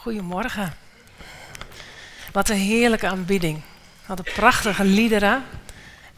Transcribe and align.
Goedemorgen. 0.00 0.72
Wat 2.32 2.48
een 2.48 2.56
heerlijke 2.56 3.08
aanbidding. 3.08 3.60
Wat 4.06 4.18
een 4.18 4.32
prachtige 4.34 4.84
liederen. 4.84 5.42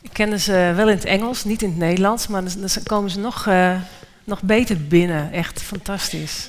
Ik 0.00 0.12
kende 0.12 0.38
ze 0.38 0.72
wel 0.76 0.88
in 0.88 0.96
het 0.96 1.04
Engels, 1.04 1.44
niet 1.44 1.62
in 1.62 1.68
het 1.68 1.78
Nederlands, 1.78 2.26
maar 2.26 2.42
dan 2.44 2.68
komen 2.84 3.10
ze 3.10 3.18
nog, 3.18 3.46
uh, 3.46 3.76
nog 4.24 4.42
beter 4.42 4.86
binnen. 4.86 5.32
Echt 5.32 5.62
fantastisch. 5.62 6.48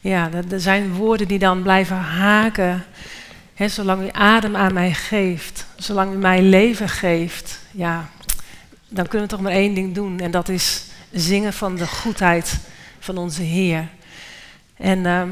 Ja, 0.00 0.30
er 0.50 0.60
zijn 0.60 0.92
woorden 0.92 1.28
die 1.28 1.38
dan 1.38 1.62
blijven 1.62 1.96
haken. 1.96 2.84
He, 3.54 3.68
zolang 3.68 4.02
u 4.02 4.08
adem 4.12 4.56
aan 4.56 4.72
mij 4.72 4.92
geeft, 4.92 5.66
zolang 5.76 6.14
u 6.14 6.16
mij 6.16 6.42
leven 6.42 6.88
geeft, 6.88 7.58
ja, 7.70 8.08
dan 8.88 9.08
kunnen 9.08 9.28
we 9.28 9.34
toch 9.34 9.44
maar 9.44 9.52
één 9.52 9.74
ding 9.74 9.94
doen. 9.94 10.20
En 10.20 10.30
dat 10.30 10.48
is 10.48 10.84
zingen 11.12 11.52
van 11.52 11.76
de 11.76 11.86
goedheid 11.86 12.58
van 12.98 13.18
onze 13.18 13.42
Heer. 13.42 13.88
En 14.76 14.98
uh, 14.98 15.22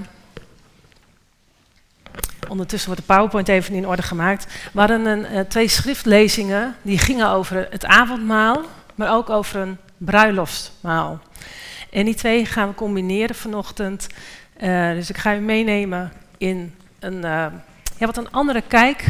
ondertussen 2.51 2.91
wordt 2.91 3.07
de 3.07 3.15
PowerPoint 3.15 3.49
even 3.49 3.75
in 3.75 3.87
orde 3.87 4.03
gemaakt. 4.03 4.47
We 4.73 4.79
hadden 4.79 5.07
een, 5.07 5.33
uh, 5.33 5.41
twee 5.41 5.69
schriftlezingen 5.69 6.77
die 6.83 6.99
gingen 6.99 7.29
over 7.29 7.67
het 7.71 7.85
avondmaal, 7.85 8.63
maar 8.95 9.13
ook 9.13 9.31
over 9.31 9.61
een 9.61 9.77
bruiloftsmaal. 9.97 11.21
En 11.91 12.05
die 12.05 12.15
twee 12.15 12.47
gaan 12.47 12.69
we 12.69 12.75
combineren 12.75 13.35
vanochtend. 13.35 14.07
Uh, 14.63 14.91
dus 14.91 15.11
ik 15.11 15.17
ga 15.17 15.35
u 15.35 15.39
meenemen 15.39 16.13
in 16.39 16.75
een, 16.99 17.15
uh, 17.15 17.47
ja, 17.99 18.07
wat 18.07 18.17
een 18.17 18.31
andere 18.31 18.63
kijk 18.69 19.05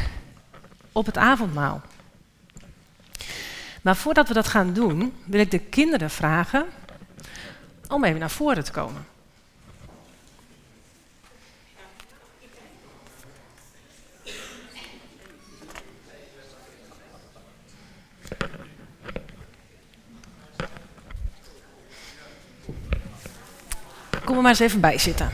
op 0.92 1.06
het 1.06 1.16
avondmaal. 1.16 1.80
Maar 3.82 3.96
voordat 3.96 4.28
we 4.28 4.34
dat 4.34 4.48
gaan 4.48 4.72
doen, 4.72 5.12
wil 5.24 5.40
ik 5.40 5.50
de 5.50 5.58
kinderen 5.58 6.10
vragen 6.10 6.64
om 7.88 8.04
even 8.04 8.20
naar 8.20 8.30
voren 8.30 8.64
te 8.64 8.72
komen. 8.72 9.06
Maar 24.40 24.50
eens 24.50 24.60
even 24.60 24.80
bij 24.80 24.98
zitten. 24.98 25.30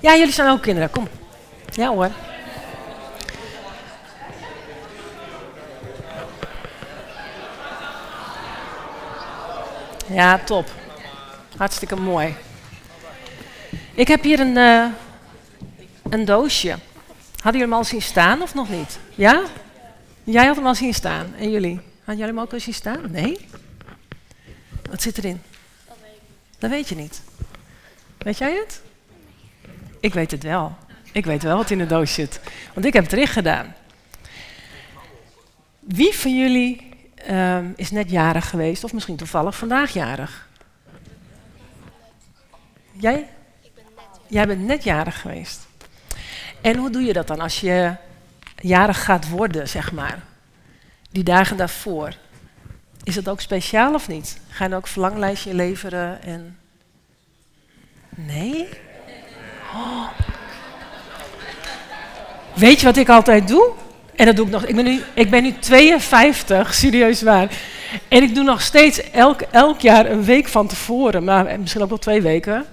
Ja, 0.00 0.16
jullie 0.16 0.32
zijn 0.32 0.50
ook 0.50 0.62
kinderen. 0.62 0.90
Kom. 0.90 1.08
Ja 1.72 1.88
hoor. 1.88 2.10
Ja, 10.06 10.38
top. 10.38 10.70
Hartstikke 11.56 11.96
mooi. 11.96 12.34
Ik 13.94 14.08
heb 14.08 14.22
hier 14.22 14.40
een, 14.40 14.56
uh, 14.56 14.86
een 16.10 16.24
doosje. 16.24 16.68
Hadden 16.68 17.60
jullie 17.60 17.60
hem 17.60 17.72
al 17.72 17.84
zien 17.84 18.02
staan 18.02 18.42
of 18.42 18.54
nog 18.54 18.68
niet? 18.68 18.98
Ja? 19.14 19.42
Jij 20.24 20.46
had 20.46 20.56
hem 20.56 20.66
al 20.66 20.74
zien 20.74 20.94
staan. 20.94 21.34
En 21.38 21.50
jullie? 21.50 21.80
Hadden 21.96 22.16
jullie 22.16 22.34
hem 22.34 22.40
ook 22.40 22.52
al 22.52 22.60
zien 22.60 22.74
staan? 22.74 23.10
Nee? 23.10 23.48
Wat 24.90 25.02
zit 25.02 25.18
erin? 25.18 25.42
Dat 26.58 26.70
weet, 26.70 26.88
je 26.88 26.94
niet. 26.94 27.22
Weet 28.18 28.38
jij 28.38 28.54
het? 28.54 28.82
Ik 30.00 30.14
weet 30.14 30.30
het 30.30 30.42
wel. 30.42 30.76
Ik 31.12 31.24
weet 31.24 31.42
wel 31.42 31.56
wat 31.56 31.70
in 31.70 31.78
de 31.78 31.86
doos 31.86 32.14
zit. 32.14 32.40
Want 32.74 32.86
ik 32.86 32.92
heb 32.92 33.04
het 33.04 33.12
erin 33.12 33.26
gedaan. 33.26 33.74
Wie 35.80 36.14
van 36.14 36.38
jullie 36.38 36.88
um, 37.30 37.72
is 37.76 37.90
net 37.90 38.10
jarig 38.10 38.48
geweest 38.48 38.84
of 38.84 38.92
misschien 38.92 39.16
toevallig 39.16 39.56
vandaag 39.56 39.92
jarig? 39.92 40.48
Jij? 42.92 43.28
Ik 43.62 43.74
ben 43.74 43.84
net. 43.96 44.20
Jij 44.28 44.46
bent 44.46 44.66
net 44.66 44.84
jarig 44.84 45.20
geweest. 45.20 45.66
En 46.60 46.76
hoe 46.76 46.90
doe 46.90 47.02
je 47.02 47.12
dat 47.12 47.26
dan 47.26 47.40
als 47.40 47.60
je 47.60 47.94
jarig 48.56 49.04
gaat 49.04 49.28
worden, 49.28 49.68
zeg 49.68 49.92
maar? 49.92 50.22
Die 51.10 51.24
dagen 51.24 51.56
daarvoor. 51.56 52.14
Is 53.06 53.16
het 53.16 53.28
ook 53.28 53.40
speciaal 53.40 53.94
of 53.94 54.08
niet? 54.08 54.38
Ga 54.48 54.64
je 54.64 54.70
dan 54.70 54.78
ook 54.78 54.86
verlanglijstje 54.86 55.54
leveren 55.54 56.22
en... 56.22 56.58
Nee? 58.08 58.68
Oh. 59.74 60.08
Weet 62.54 62.80
je 62.80 62.86
wat 62.86 62.96
ik 62.96 63.08
altijd 63.08 63.48
doe? 63.48 63.70
En 64.14 64.26
dat 64.26 64.36
doe 64.36 64.46
ik 64.46 64.52
nog. 64.52 64.64
Ik 64.64 64.74
ben 64.74 64.84
nu, 64.84 65.02
ik 65.14 65.30
ben 65.30 65.42
nu 65.42 65.58
52, 65.58 66.74
serieus 66.74 67.22
waar. 67.22 67.50
En 68.08 68.22
ik 68.22 68.34
doe 68.34 68.44
nog 68.44 68.62
steeds 68.62 69.10
elk, 69.10 69.40
elk 69.40 69.80
jaar 69.80 70.10
een 70.10 70.24
week 70.24 70.48
van 70.48 70.66
tevoren, 70.66 71.24
maar 71.24 71.60
misschien 71.60 71.82
ook 71.82 71.88
wel 71.88 71.98
twee 71.98 72.22
weken. 72.22 72.66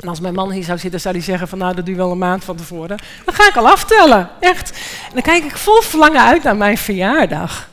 En 0.00 0.08
als 0.08 0.20
mijn 0.20 0.34
man 0.34 0.50
hier 0.50 0.64
zou 0.64 0.78
zitten, 0.78 1.00
zou 1.00 1.14
hij 1.14 1.24
zeggen 1.24 1.48
van 1.48 1.58
nou, 1.58 1.74
dat 1.74 1.86
je 1.86 1.94
wel 1.94 2.10
een 2.10 2.18
maand 2.18 2.44
van 2.44 2.56
tevoren. 2.56 2.98
Dan 3.24 3.34
ga 3.34 3.48
ik 3.48 3.56
al 3.56 3.68
aftellen, 3.68 4.30
echt. 4.40 4.70
En 5.08 5.12
dan 5.12 5.22
kijk 5.22 5.44
ik 5.44 5.56
vol 5.56 5.80
verlangen 5.80 6.22
uit 6.22 6.42
naar 6.42 6.56
mijn 6.56 6.78
verjaardag. 6.78 7.68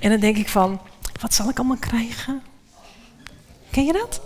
En 0.00 0.10
dan 0.10 0.20
denk 0.20 0.36
ik 0.36 0.48
van, 0.48 0.80
wat 1.20 1.34
zal 1.34 1.48
ik 1.48 1.58
allemaal 1.58 1.76
krijgen? 1.76 2.42
Ken 3.70 3.84
je 3.84 3.92
dat? 3.92 4.20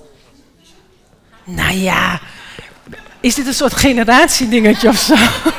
Nou 1.45 1.75
ja, 1.75 2.21
is 3.21 3.35
dit 3.35 3.47
een 3.47 3.55
soort 3.55 3.75
generatiedingetje 3.75 4.89
of 4.89 4.99
zo? 4.99 5.15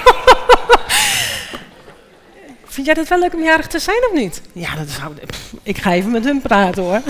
Vind 2.65 2.87
jij 2.87 2.95
het 2.97 3.09
wel 3.09 3.19
leuk 3.19 3.33
om 3.33 3.43
jarig 3.43 3.67
te 3.67 3.79
zijn 3.79 4.05
of 4.09 4.13
niet? 4.13 4.41
Ja, 4.53 4.75
dat 4.75 4.89
zou, 4.89 5.13
ik 5.63 5.77
ga 5.77 5.93
even 5.93 6.11
met 6.11 6.23
hun 6.23 6.41
praten 6.41 6.83
hoor. 6.83 7.01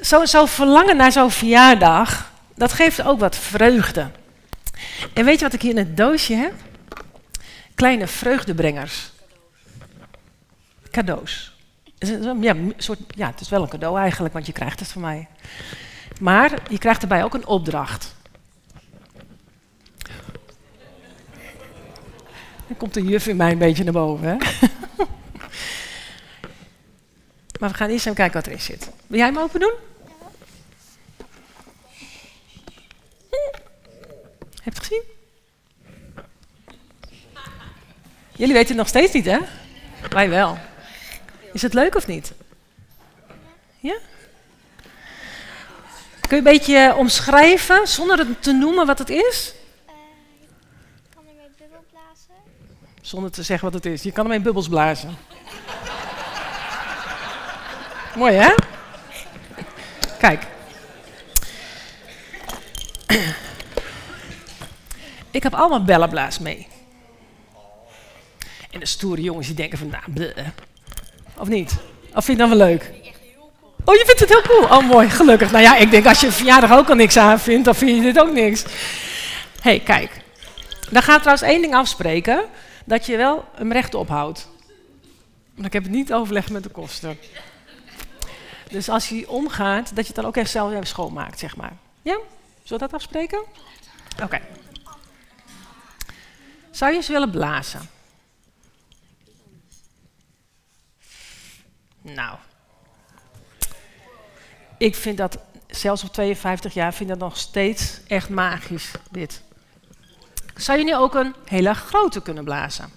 zo, 0.00 0.24
zo 0.24 0.46
verlangen 0.46 0.96
naar 0.96 1.12
zo'n 1.12 1.30
verjaardag, 1.30 2.32
dat 2.54 2.72
geeft 2.72 3.02
ook 3.02 3.18
wat 3.18 3.36
vreugde. 3.36 4.10
En 5.12 5.24
weet 5.24 5.38
je 5.38 5.44
wat 5.44 5.54
ik 5.54 5.62
hier 5.62 5.70
in 5.70 5.76
het 5.76 5.96
doosje 5.96 6.34
heb? 6.34 6.52
Kleine 7.74 8.06
vreugdebrengers. 8.06 9.12
Cadeaus. 10.94 11.52
Ja, 12.40 12.54
soort, 12.76 12.98
ja, 13.08 13.26
het 13.26 13.40
is 13.40 13.48
wel 13.48 13.62
een 13.62 13.68
cadeau 13.68 13.98
eigenlijk, 13.98 14.34
want 14.34 14.46
je 14.46 14.52
krijgt 14.52 14.80
het 14.80 14.88
van 14.88 15.00
mij. 15.00 15.28
Maar 16.20 16.62
je 16.70 16.78
krijgt 16.78 17.02
erbij 17.02 17.24
ook 17.24 17.34
een 17.34 17.46
opdracht. 17.46 18.14
Dan 22.66 22.76
komt 22.76 22.94
de 22.94 23.02
juf 23.02 23.26
in 23.26 23.36
mij 23.36 23.52
een 23.52 23.58
beetje 23.58 23.84
naar 23.84 23.92
boven. 23.92 24.28
Hè? 24.28 24.36
maar 27.60 27.70
we 27.70 27.74
gaan 27.74 27.88
eerst 27.88 28.06
even 28.06 28.16
kijken 28.16 28.34
wat 28.34 28.46
erin 28.46 28.60
zit. 28.60 28.90
Wil 29.06 29.18
jij 29.18 29.26
hem 29.26 29.38
open 29.38 29.60
doen? 29.60 29.74
Heb 34.62 34.62
je 34.62 34.70
het 34.70 34.78
gezien? 34.78 35.02
Jullie 38.36 38.54
weten 38.54 38.68
het 38.68 38.76
nog 38.76 38.88
steeds 38.88 39.12
niet, 39.12 39.26
hè? 39.26 39.38
Wij 40.10 40.28
wel. 40.28 40.58
Is 41.54 41.62
het 41.62 41.74
leuk 41.74 41.94
of 41.94 42.06
niet? 42.06 42.32
Ja? 43.78 43.96
Kun 46.20 46.36
je 46.36 46.36
een 46.36 46.42
beetje 46.42 46.94
omschrijven, 46.96 47.88
zonder 47.88 48.18
het 48.18 48.42
te 48.42 48.52
noemen 48.52 48.86
wat 48.86 48.98
het 48.98 49.10
is? 49.10 49.54
Zonder 53.00 53.30
te 53.30 53.42
zeggen 53.42 53.70
wat 53.70 53.84
het 53.84 53.92
is. 53.92 54.02
Je 54.02 54.12
kan 54.12 54.24
hem 54.24 54.34
in 54.34 54.42
bubbels 54.42 54.68
blazen. 54.68 55.16
Mooi 58.16 58.34
hè? 58.34 58.54
Kijk. 60.18 60.46
Ik 65.30 65.42
heb 65.42 65.54
allemaal 65.54 65.84
bellenblaas 65.84 66.38
mee. 66.38 66.68
En 68.70 68.80
de 68.80 68.86
stoere 68.86 69.22
jongens 69.22 69.46
die 69.46 69.56
denken 69.56 69.78
van, 69.78 69.88
nou, 69.88 70.12
bleh. 70.12 70.46
Of 71.38 71.48
niet? 71.48 71.76
Of 72.14 72.24
vind 72.24 72.38
je 72.38 72.46
dat 72.46 72.58
wel 72.58 72.66
leuk? 72.66 72.92
Oh, 73.84 73.94
je 73.94 74.04
vindt 74.06 74.20
het 74.20 74.28
heel 74.28 74.42
cool. 74.42 74.78
Oh, 74.78 74.88
mooi, 74.88 75.10
gelukkig. 75.10 75.50
Nou 75.50 75.62
ja, 75.62 75.76
ik 75.76 75.90
denk 75.90 76.06
als 76.06 76.20
je 76.20 76.32
verjaardag 76.32 76.72
ook 76.72 76.88
al 76.88 76.94
niks 76.94 77.16
aan 77.16 77.40
vindt, 77.40 77.64
dan 77.64 77.74
vind 77.74 77.96
je 77.96 78.02
dit 78.02 78.20
ook 78.20 78.32
niks. 78.32 78.64
Hey, 79.60 79.80
kijk. 79.80 80.10
Dan 80.90 81.02
gaat 81.02 81.18
trouwens 81.18 81.48
één 81.48 81.60
ding 81.60 81.74
afspreken 81.74 82.44
dat 82.84 83.06
je 83.06 83.16
wel 83.16 83.44
hem 83.54 83.72
recht 83.72 83.94
ophoudt. 83.94 84.48
Want 85.54 85.66
ik 85.66 85.72
heb 85.72 85.82
het 85.82 85.92
niet 85.92 86.12
overlegd 86.12 86.50
met 86.50 86.62
de 86.62 86.68
kosten. 86.68 87.18
Dus 88.68 88.88
als 88.88 89.08
hij 89.08 89.24
omgaat, 89.26 89.96
dat 89.96 90.06
je 90.06 90.12
het 90.12 90.14
dan 90.14 90.24
ook 90.24 90.36
echt 90.36 90.50
zelf 90.50 90.72
even 90.72 90.86
schoonmaakt, 90.86 91.38
zeg 91.38 91.56
maar. 91.56 91.72
Ja? 92.02 92.18
Zullen 92.62 92.82
we 92.82 92.90
dat 92.90 92.92
afspreken? 92.92 93.42
Oké. 94.22 94.40
Zou 96.70 96.90
je 96.90 96.96
eens 96.96 97.08
willen 97.08 97.30
blazen? 97.30 97.88
Nou. 102.04 102.38
Ik 104.78 104.94
vind 104.94 105.16
dat, 105.16 105.38
zelfs 105.66 106.04
op 106.04 106.12
52 106.12 106.74
jaar, 106.74 106.94
vind 106.94 107.10
ik 107.10 107.18
dat 107.18 107.28
nog 107.28 107.38
steeds 107.38 108.00
echt 108.06 108.28
magisch, 108.28 108.90
dit. 109.10 109.42
Zou 110.54 110.78
je 110.78 110.84
nu 110.84 110.96
ook 110.96 111.14
een 111.14 111.34
hele 111.44 111.74
grote 111.74 112.22
kunnen 112.22 112.44
blazen? 112.44 112.90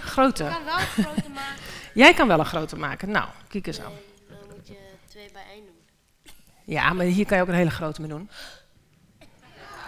Grote. 0.00 0.44
Ik 0.44 0.50
kan 0.50 0.64
wel 0.64 0.78
een 0.78 0.86
grote 0.86 1.28
maken. 1.28 1.62
Jij 2.02 2.14
kan 2.14 2.28
wel 2.28 2.38
een 2.38 2.46
grote 2.46 2.76
maken. 2.76 3.10
Nou, 3.10 3.28
kijk 3.48 3.66
eens 3.66 3.80
aan. 3.80 3.92
twee 5.08 5.30
bij 5.32 5.44
één 5.52 5.64
doen. 5.64 6.32
Ja, 6.64 6.92
maar 6.92 7.04
hier 7.04 7.26
kan 7.26 7.36
je 7.36 7.42
ook 7.42 7.48
een 7.48 7.54
hele 7.54 7.70
grote 7.70 8.00
mee 8.00 8.10
doen. 8.10 8.30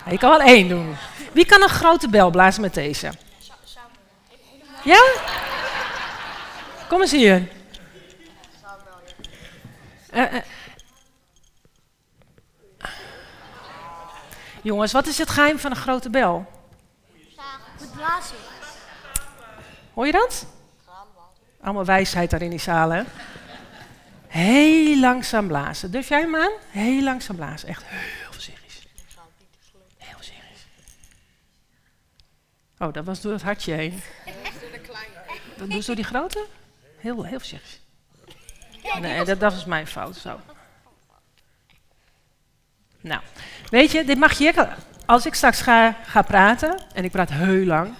Ja, 0.05 0.13
je 0.13 0.19
kan 0.19 0.31
wel 0.31 0.41
één 0.41 0.69
doen. 0.69 0.97
Wie 1.33 1.47
kan 1.47 1.63
een 1.63 1.69
grote 1.69 2.09
bel 2.09 2.31
blazen 2.31 2.63
met 2.63 2.75
deze? 2.75 3.13
Ja? 4.87 5.15
Kom 6.89 7.01
eens 7.01 7.11
hier. 7.11 7.49
Eh, 10.11 10.35
eh. 10.35 10.43
Jongens, 14.63 14.93
wat 14.93 15.07
is 15.07 15.19
het 15.19 15.31
geheim 15.31 15.59
van 15.59 15.71
een 15.71 15.77
grote 15.77 16.11
bel? 16.11 16.47
Blazen. 17.95 18.37
Hoor 19.95 20.07
je 20.07 20.13
dat? 20.13 20.47
Allemaal 21.61 21.85
wijsheid 21.85 22.31
daar 22.31 22.43
in 22.43 22.51
die 22.51 22.59
zaal, 22.59 22.91
hè? 22.91 23.03
Heel 24.27 25.01
langzaam 25.01 25.47
blazen. 25.47 25.91
Durf 25.91 26.09
jij 26.09 26.21
hem 26.21 26.37
aan? 26.37 26.53
Heel 26.71 27.03
langzaam 27.03 27.37
blazen. 27.37 27.69
Echt 27.69 27.83
heel 27.87 28.33
voorzichtig. 28.33 28.87
Heel 29.97 30.15
voorzichtig. 30.15 30.67
Oh, 32.79 32.93
dat 32.93 33.05
was 33.05 33.21
door 33.21 33.33
het 33.33 33.43
hartje 33.43 33.73
heen. 33.73 34.03
Doe 35.57 35.85
door 35.85 35.95
die 35.95 36.05
grote? 36.05 36.45
Heel, 36.97 37.25
heel 37.25 37.39
voorzichtig. 37.39 37.79
Nee, 39.01 39.25
dat, 39.25 39.41
dat 39.41 39.53
was 39.53 39.65
mijn 39.65 39.87
fout. 39.87 40.17
Zo. 40.17 40.41
Nou, 43.01 43.21
weet 43.71 43.91
je, 43.91 44.05
dit 44.05 44.19
mag 44.19 44.39
je. 44.39 44.69
Als 45.07 45.27
ik 45.27 45.35
straks 45.35 45.61
ga, 45.61 45.97
ga 46.05 46.23
praten, 46.23 46.83
en 46.95 47.05
ik 47.05 47.11
praat 47.11 47.31
heel 47.31 47.65
lang. 47.65 47.95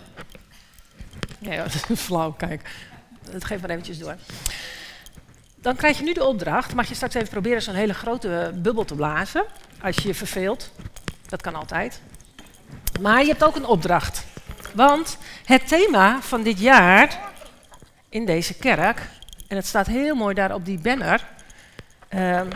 Nee, 1.39 1.59
dat 1.59 1.75
is 1.89 2.01
flauw, 2.01 2.33
kijk. 2.33 2.71
Dat 3.31 3.45
geef 3.45 3.61
maar 3.61 3.71
eventjes 3.71 3.99
door. 3.99 4.17
Dan 5.55 5.77
krijg 5.77 5.99
je 5.99 6.05
nu 6.05 6.13
de 6.13 6.25
opdracht. 6.25 6.75
Mag 6.75 6.89
je 6.89 6.95
straks 6.95 7.15
even 7.15 7.29
proberen 7.29 7.63
zo'n 7.63 7.75
hele 7.75 7.95
grote 7.95 8.39
eh, 8.39 8.53
bubbel 8.53 8.85
te 8.85 8.95
blazen. 8.95 9.45
Als 9.83 9.97
je 9.97 10.09
je 10.09 10.15
verveelt. 10.15 10.73
Dat 11.29 11.43
kan 11.43 11.55
altijd. 11.55 12.01
Maar 13.01 13.21
je 13.21 13.27
hebt 13.27 13.45
ook 13.45 13.57
een 13.57 13.67
opdracht. 13.67 14.25
Want 14.75 15.19
het 15.45 15.69
thema 15.69 16.21
van 16.21 16.43
dit 16.43 16.61
jaar 16.61 17.21
in 18.09 18.25
deze 18.25 18.55
kerk, 18.55 19.01
en 19.49 19.57
het 19.57 19.67
staat 19.67 19.87
heel 19.87 20.15
mooi 20.15 20.35
daar 20.35 20.55
op 20.55 20.65
die 20.65 20.79
banner, 20.79 21.27
ehm, 22.09 22.51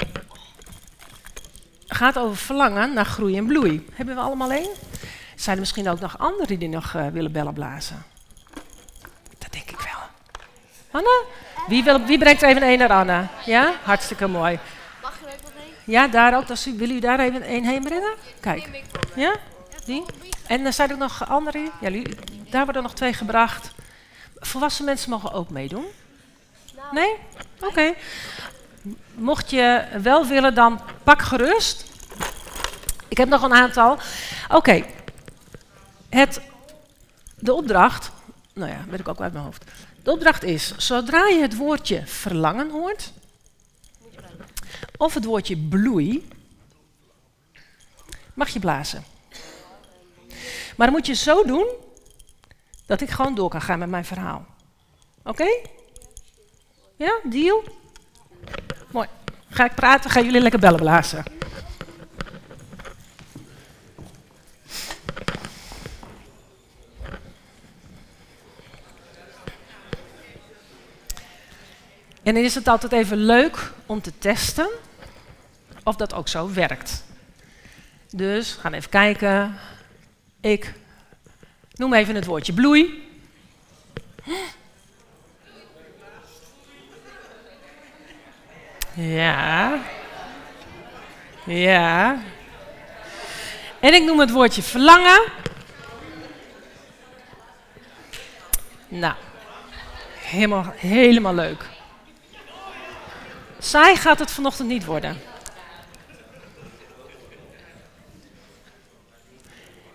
gaat 1.86 2.18
over 2.18 2.36
verlangen 2.36 2.94
naar 2.94 3.04
groei 3.04 3.36
en 3.36 3.46
bloei. 3.46 3.86
Hebben 3.92 4.14
we 4.14 4.20
allemaal 4.20 4.50
één? 4.50 4.70
Zijn 5.34 5.54
er 5.54 5.60
misschien 5.60 5.88
ook 5.88 6.00
nog 6.00 6.18
anderen 6.18 6.58
die 6.58 6.68
nog 6.68 6.94
eh, 6.94 7.06
willen 7.06 7.32
bellen 7.32 7.54
blazen? 7.54 8.04
Dat 9.38 9.52
denk 9.52 9.70
ik 9.70 9.80
wel. 9.80 10.00
Anne? 10.90 11.24
Wie, 11.68 11.84
wil, 11.84 12.04
wie 12.04 12.18
brengt 12.18 12.42
er 12.42 12.48
even 12.48 12.62
een 12.62 12.78
naar 12.78 12.92
Anne? 12.92 13.26
Ja? 13.44 13.74
Hartstikke 13.82 14.26
mooi. 14.26 14.58
Mag 15.02 15.18
je 15.20 15.26
er 15.26 15.32
ook 15.32 15.52
heen? 15.56 15.72
Ja, 15.84 16.08
daar 16.08 16.36
ook. 16.36 16.46
Dat, 16.46 16.64
willen 16.64 16.78
jullie 16.78 17.00
daar 17.00 17.20
even 17.20 17.52
een 17.52 17.64
heen 17.64 17.82
brengen? 17.82 18.14
Kijk. 18.40 18.84
Ja? 19.14 19.34
Die? 19.84 20.04
En 20.46 20.66
er 20.66 20.72
zijn 20.72 20.92
ook 20.92 20.98
nog 20.98 21.28
andere. 21.28 21.70
Ja, 21.80 22.02
daar 22.50 22.64
worden 22.64 22.82
nog 22.82 22.94
twee 22.94 23.12
gebracht. 23.12 23.72
Volwassen 24.40 24.84
mensen 24.84 25.10
mogen 25.10 25.32
ook 25.32 25.50
meedoen. 25.50 25.84
Nee? 26.90 27.16
Oké. 27.60 27.94
Mocht 29.14 29.50
je 29.50 29.86
wel 30.02 30.26
willen, 30.26 30.54
dan 30.54 30.80
pak 31.02 31.22
gerust. 31.22 31.84
Ik 33.08 33.16
heb 33.16 33.28
nog 33.28 33.42
een 33.42 33.54
aantal. 33.54 33.98
Oké. 34.48 34.84
Het, 36.08 36.40
de 37.38 37.52
opdracht. 37.52 38.10
Nou 38.52 38.70
ja, 38.70 38.84
weet 38.88 39.00
ik 39.00 39.08
ook 39.08 39.20
uit 39.20 39.32
mijn 39.32 39.44
hoofd. 39.44 39.64
De 40.02 40.12
opdracht 40.12 40.42
is: 40.42 40.76
zodra 40.76 41.26
je 41.26 41.40
het 41.40 41.56
woordje 41.56 42.06
verlangen 42.06 42.70
hoort. 42.70 43.12
of 44.96 45.14
het 45.14 45.24
woordje 45.24 45.56
bloei. 45.56 46.28
mag 48.34 48.48
je 48.48 48.58
blazen. 48.58 49.04
Maar 50.76 50.86
dan 50.86 50.96
moet 50.96 51.06
je 51.06 51.14
zo 51.14 51.44
doen. 51.44 51.66
Dat 52.90 53.00
ik 53.00 53.10
gewoon 53.10 53.34
door 53.34 53.48
kan 53.48 53.62
gaan 53.62 53.78
met 53.78 53.88
mijn 53.88 54.04
verhaal. 54.04 54.46
Oké? 55.22 55.46
Ja, 56.96 57.20
deal? 57.24 57.64
Mooi. 58.90 59.08
Ga 59.48 59.64
ik 59.64 59.74
praten, 59.74 60.10
gaan 60.10 60.24
jullie 60.24 60.40
lekker 60.40 60.60
bellen 60.60 60.80
blazen. 60.80 61.24
En 72.22 72.34
dan 72.34 72.44
is 72.44 72.54
het 72.54 72.68
altijd 72.68 72.92
even 72.92 73.16
leuk 73.16 73.72
om 73.86 74.00
te 74.00 74.18
testen 74.18 74.68
of 75.84 75.96
dat 75.96 76.14
ook 76.14 76.28
zo 76.28 76.52
werkt. 76.52 77.04
Dus 78.10 78.52
gaan 78.52 78.72
even 78.72 78.90
kijken. 78.90 79.58
Ik 80.40 80.74
noem 81.80 81.94
even 81.94 82.14
het 82.14 82.24
woordje 82.24 82.52
bloei. 82.52 83.08
Ja. 88.94 89.78
Ja. 91.44 92.22
En 93.80 93.94
ik 93.94 94.02
noem 94.02 94.20
het 94.20 94.30
woordje 94.30 94.62
verlangen. 94.62 95.22
Nou, 98.88 99.14
helemaal, 100.18 100.72
helemaal 100.76 101.34
leuk. 101.34 101.64
Saai 103.58 103.96
gaat 103.96 104.18
het 104.18 104.30
vanochtend 104.30 104.68
niet 104.68 104.84
worden. 104.84 105.29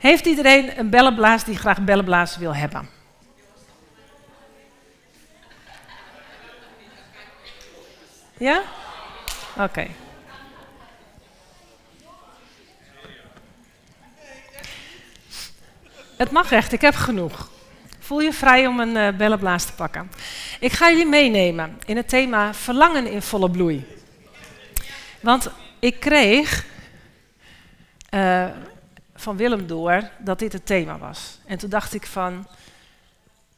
Heeft 0.06 0.26
iedereen 0.26 0.80
een 0.80 0.90
bellenblaas 0.90 1.44
die 1.44 1.58
graag 1.58 1.82
bellenblazen 1.82 2.40
wil 2.40 2.56
hebben? 2.56 2.90
Ja? 8.38 8.62
Oké. 9.58 9.88
Het 16.18 16.32
mag 16.32 16.52
echt, 16.52 16.72
ik 16.72 16.82
heb 16.82 16.96
genoeg. 16.96 17.50
Voel 18.00 18.22
je 18.22 18.34
vrij 18.34 18.68
om 18.68 18.80
een 18.80 18.96
uh, 18.96 19.18
bellenblaas 19.18 19.66
te 19.66 19.74
pakken. 19.74 20.12
Ik 20.60 20.72
ga 20.72 20.90
jullie 20.90 21.06
meenemen 21.06 21.80
in 21.86 21.98
het 21.98 22.10
thema 22.10 22.54
verlangen 22.54 23.08
in 23.08 23.22
volle 23.22 23.50
bloei. 23.50 23.86
Want 25.20 25.50
ik 25.80 26.00
kreeg 26.00 26.66
uh, 28.14 28.46
van 29.26 29.38
Willem 29.38 29.68
door 29.68 30.10
dat 30.20 30.40
dit 30.40 30.54
het 30.54 30.66
thema 30.66 30.98
was. 30.98 31.40
En 31.46 31.58
toen 31.58 31.70
dacht 31.70 31.94
ik 31.94 32.06
van, 32.06 32.48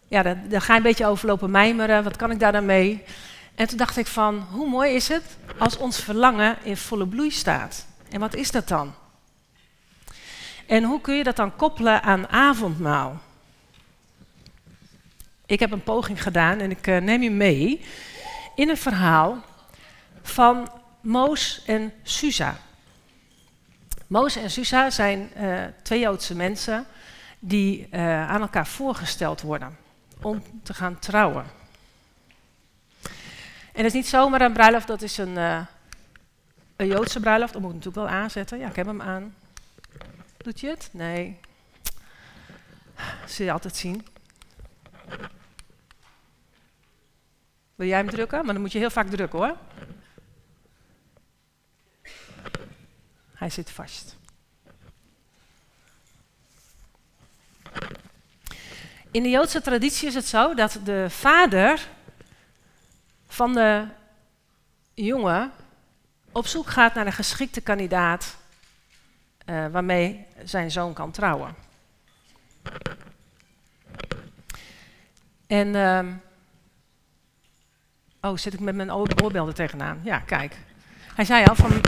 ja, 0.08 0.24
daar, 0.24 0.62
ga 0.62 0.74
je 0.74 0.78
een 0.78 0.84
beetje 0.84 1.06
overlopen 1.06 1.52
mijmeren. 1.52 2.04
Wat 2.04 2.16
kan 2.16 2.32
ik 2.32 2.40
daar 2.40 2.52
dan 2.52 2.66
mee? 2.66 3.04
En 3.56 3.68
toen 3.68 3.78
dacht 3.78 3.98
ik 3.98 4.08
van, 4.08 4.48
hoe 4.52 4.70
mooi 4.70 4.94
is 4.96 5.08
het 5.08 5.24
als 5.58 5.78
ons 5.78 6.00
verlangen 6.00 6.58
in 6.64 6.78
volle 6.78 7.08
bloei 7.08 7.32
staat? 7.32 7.86
En 8.10 8.20
wat 8.20 8.36
is 8.36 8.52
dat 8.52 8.68
dan? 8.68 8.94
En 10.66 10.84
hoe 10.84 11.02
kun 11.02 11.16
je 11.16 11.24
dat 11.24 11.36
dan 11.36 11.56
koppelen 11.56 12.04
aan 12.04 12.28
avondmaal? 12.28 13.22
Ik 15.46 15.60
heb 15.60 15.72
een 15.72 15.84
poging 15.84 16.24
gedaan 16.24 16.60
en 16.60 16.72
ik 16.72 16.88
uh, 16.88 16.98
neem 16.98 17.22
je 17.22 17.32
mee 17.32 17.82
in 18.56 18.70
een 18.70 18.78
verhaal 18.78 19.44
van 20.22 20.72
Moos 21.02 21.64
en 21.66 21.94
Susa. 22.04 22.58
Moos 24.08 24.36
en 24.36 24.52
Susa 24.52 24.90
zijn 24.90 25.32
uh, 25.38 25.64
twee 25.82 26.00
Joodse 26.00 26.36
mensen 26.36 26.86
die 27.40 27.88
uh, 27.92 28.30
aan 28.30 28.42
elkaar 28.42 28.68
voorgesteld 28.68 29.42
worden 29.42 29.78
om 30.22 30.44
te 30.64 30.74
gaan 30.74 31.00
trouwen. 31.00 31.46
En 33.74 33.84
dat 33.84 33.86
is 33.86 33.94
niet 33.94 34.08
zomaar 34.08 34.42
een 34.42 34.54
bruiloft, 34.54 34.88
dat 34.88 35.02
is 35.02 35.18
een, 35.18 35.36
uh, 35.36 35.66
een 36.76 36.88
Joodse 36.88 37.20
bruiloft. 37.20 37.54
Dat 37.54 37.62
moet 37.62 37.72
ik 37.72 37.78
natuurlijk 37.78 38.12
wel 38.12 38.20
aanzetten. 38.22 38.60
Ja, 38.60 38.68
ik 38.68 38.76
heb 38.76 38.86
hem 38.86 39.02
aan. 39.02 39.36
Doet 40.38 40.60
je 40.60 40.68
het? 40.68 40.90
Nee. 40.92 41.40
Zul 43.26 43.46
je 43.46 43.52
altijd 43.52 43.76
zien. 43.76 44.06
Wil 47.76 47.88
jij 47.88 47.98
hem 47.98 48.10
drukken? 48.10 48.46
Maar 48.46 48.54
dan 48.54 48.62
moet 48.62 48.72
je 48.72 48.80
heel 48.80 48.90
vaak 48.90 49.08
drukken 49.08 49.40
hoor. 49.40 49.56
Hij 53.38 53.50
zit 53.50 53.72
vast. 53.72 54.16
In 59.12 59.24
de 59.24 59.30
Joodse 59.30 59.62
traditie 59.62 60.08
is 60.08 60.14
het 60.14 60.26
zo 60.26 60.54
dat 60.54 60.80
de 60.84 61.06
vader 61.10 61.88
van 63.28 63.54
de 63.54 63.88
jongen 64.94 65.52
op 66.32 66.48
zoek 66.48 66.68
gaat 66.68 66.94
naar 66.94 67.06
een 67.06 67.14
geschikte 67.14 67.62
kandidaat 67.62 68.38
uh, 69.46 69.68
waarmee 69.68 70.26
zijn 70.44 70.72
zoon 70.72 70.94
kan 70.94 71.12
trouwen. 71.12 71.56
En, 75.48 75.68
uh, 75.68 76.06
oh, 78.22 78.38
zit 78.38 78.54
ik 78.54 78.60
met 78.60 78.76
mijn 78.76 78.94
oorbel 78.94 79.48
er 79.48 79.54
tegenaan? 79.54 80.00
Ja, 80.04 80.20
kijk. 80.20 80.58
Hij 81.16 81.26
zei 81.26 81.46
al, 81.46 81.56
van, 81.56 81.82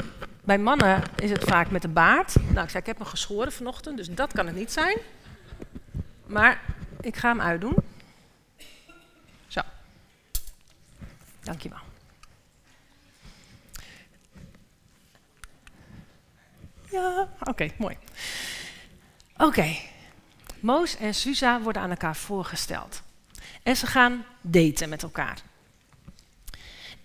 bij 0.49 0.57
mannen 0.57 1.03
is 1.15 1.29
het 1.29 1.43
vaak 1.43 1.71
met 1.71 1.81
de 1.81 1.87
baard. 1.87 2.35
Nou, 2.35 2.63
ik 2.63 2.69
zei, 2.69 2.79
ik 2.79 2.85
heb 2.85 2.99
me 2.99 3.05
geschoren 3.05 3.51
vanochtend, 3.51 3.97
dus 3.97 4.09
dat 4.09 4.33
kan 4.33 4.45
het 4.45 4.55
niet 4.55 4.71
zijn. 4.71 4.97
Maar 6.25 6.61
ik 7.01 7.15
ga 7.15 7.29
hem 7.29 7.41
uitdoen. 7.41 7.75
Zo. 9.47 9.61
Dankjewel. 11.43 11.79
Ja, 16.89 17.27
oké, 17.43 17.69
mooi. 17.77 17.97
Oké. 19.37 19.75
Moos 20.59 20.97
en 20.97 21.13
Suza 21.13 21.61
worden 21.61 21.81
aan 21.81 21.89
elkaar 21.89 22.15
voorgesteld. 22.15 23.01
En 23.63 23.75
ze 23.75 23.87
gaan 23.87 24.25
daten 24.41 24.89
met 24.89 25.03
elkaar. 25.03 25.41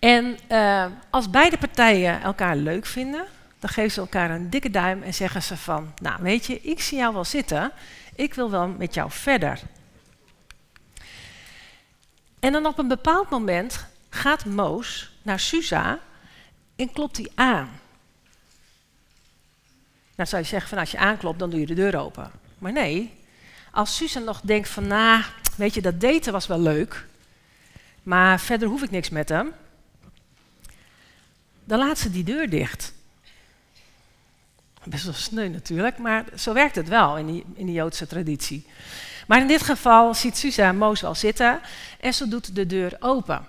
En 0.05 0.39
uh, 0.51 0.87
als 1.11 1.31
beide 1.31 1.59
partijen 1.59 2.23
elkaar 2.23 2.57
leuk 2.57 2.87
vinden, 2.87 3.27
dan 3.59 3.71
geven 3.71 3.91
ze 3.91 4.01
elkaar 4.01 4.31
een 4.31 4.51
dikke 4.51 4.71
duim 4.71 5.03
en 5.03 5.15
zeggen 5.15 5.43
ze 5.43 5.57
van, 5.57 5.95
nou 6.03 6.23
weet 6.23 6.47
je, 6.47 6.61
ik 6.61 6.81
zie 6.81 6.99
jou 6.99 7.15
wel 7.15 7.25
zitten, 7.25 7.73
ik 8.15 8.35
wil 8.35 8.51
wel 8.51 8.69
met 8.69 8.95
jou 8.95 9.11
verder. 9.11 9.61
En 12.41 12.53
dan 12.53 12.67
op 12.67 12.79
een 12.79 12.89
bepaald 12.89 13.31
moment 13.31 13.87
gaat 14.09 14.45
Moos 14.45 15.13
naar 15.23 15.41
Suza 15.41 15.99
en 16.77 16.93
klopt 16.93 17.17
hij 17.17 17.31
aan. 17.35 17.71
Nou 20.15 20.29
zou 20.29 20.43
je 20.43 20.49
zeggen 20.49 20.69
van 20.69 20.79
als 20.79 20.91
je 20.91 20.99
aanklopt, 20.99 21.39
dan 21.39 21.51
doe 21.51 21.61
je 21.61 21.67
de 21.67 21.75
deur 21.75 21.99
open. 21.99 22.31
Maar 22.59 22.73
nee, 22.73 23.15
als 23.71 23.97
Susan 23.97 24.25
nog 24.25 24.41
denkt 24.41 24.69
van, 24.69 24.87
nou, 24.87 25.23
weet 25.57 25.75
je, 25.75 25.83
dat 25.83 26.01
daten 26.01 26.33
was 26.33 26.47
wel 26.47 26.61
leuk, 26.61 27.07
maar 28.03 28.41
verder 28.41 28.69
hoef 28.69 28.83
ik 28.83 28.91
niks 28.91 29.11
met 29.11 29.29
hem, 29.29 29.53
dan 31.65 31.79
laat 31.79 31.99
ze 31.99 32.11
die 32.11 32.25
deur 32.25 32.51
dicht. 32.51 32.93
Best 34.85 35.05
wel 35.05 35.15
sneu 35.15 35.49
natuurlijk, 35.49 35.99
maar 35.99 36.25
zo 36.37 36.53
werkt 36.53 36.77
het 36.77 36.89
wel 36.89 37.19
in, 37.19 37.45
in 37.55 37.67
de 37.67 37.73
Joodse 37.73 38.07
traditie. 38.07 38.67
Maar 39.27 39.41
in 39.41 39.47
dit 39.47 39.63
geval 39.63 40.15
ziet 40.15 40.37
Susa 40.37 40.73
Moos 40.73 41.01
wel 41.01 41.15
zitten 41.15 41.61
en 42.01 42.15
ze 42.15 42.29
doet 42.29 42.55
de 42.55 42.67
deur 42.67 42.97
open. 43.01 43.47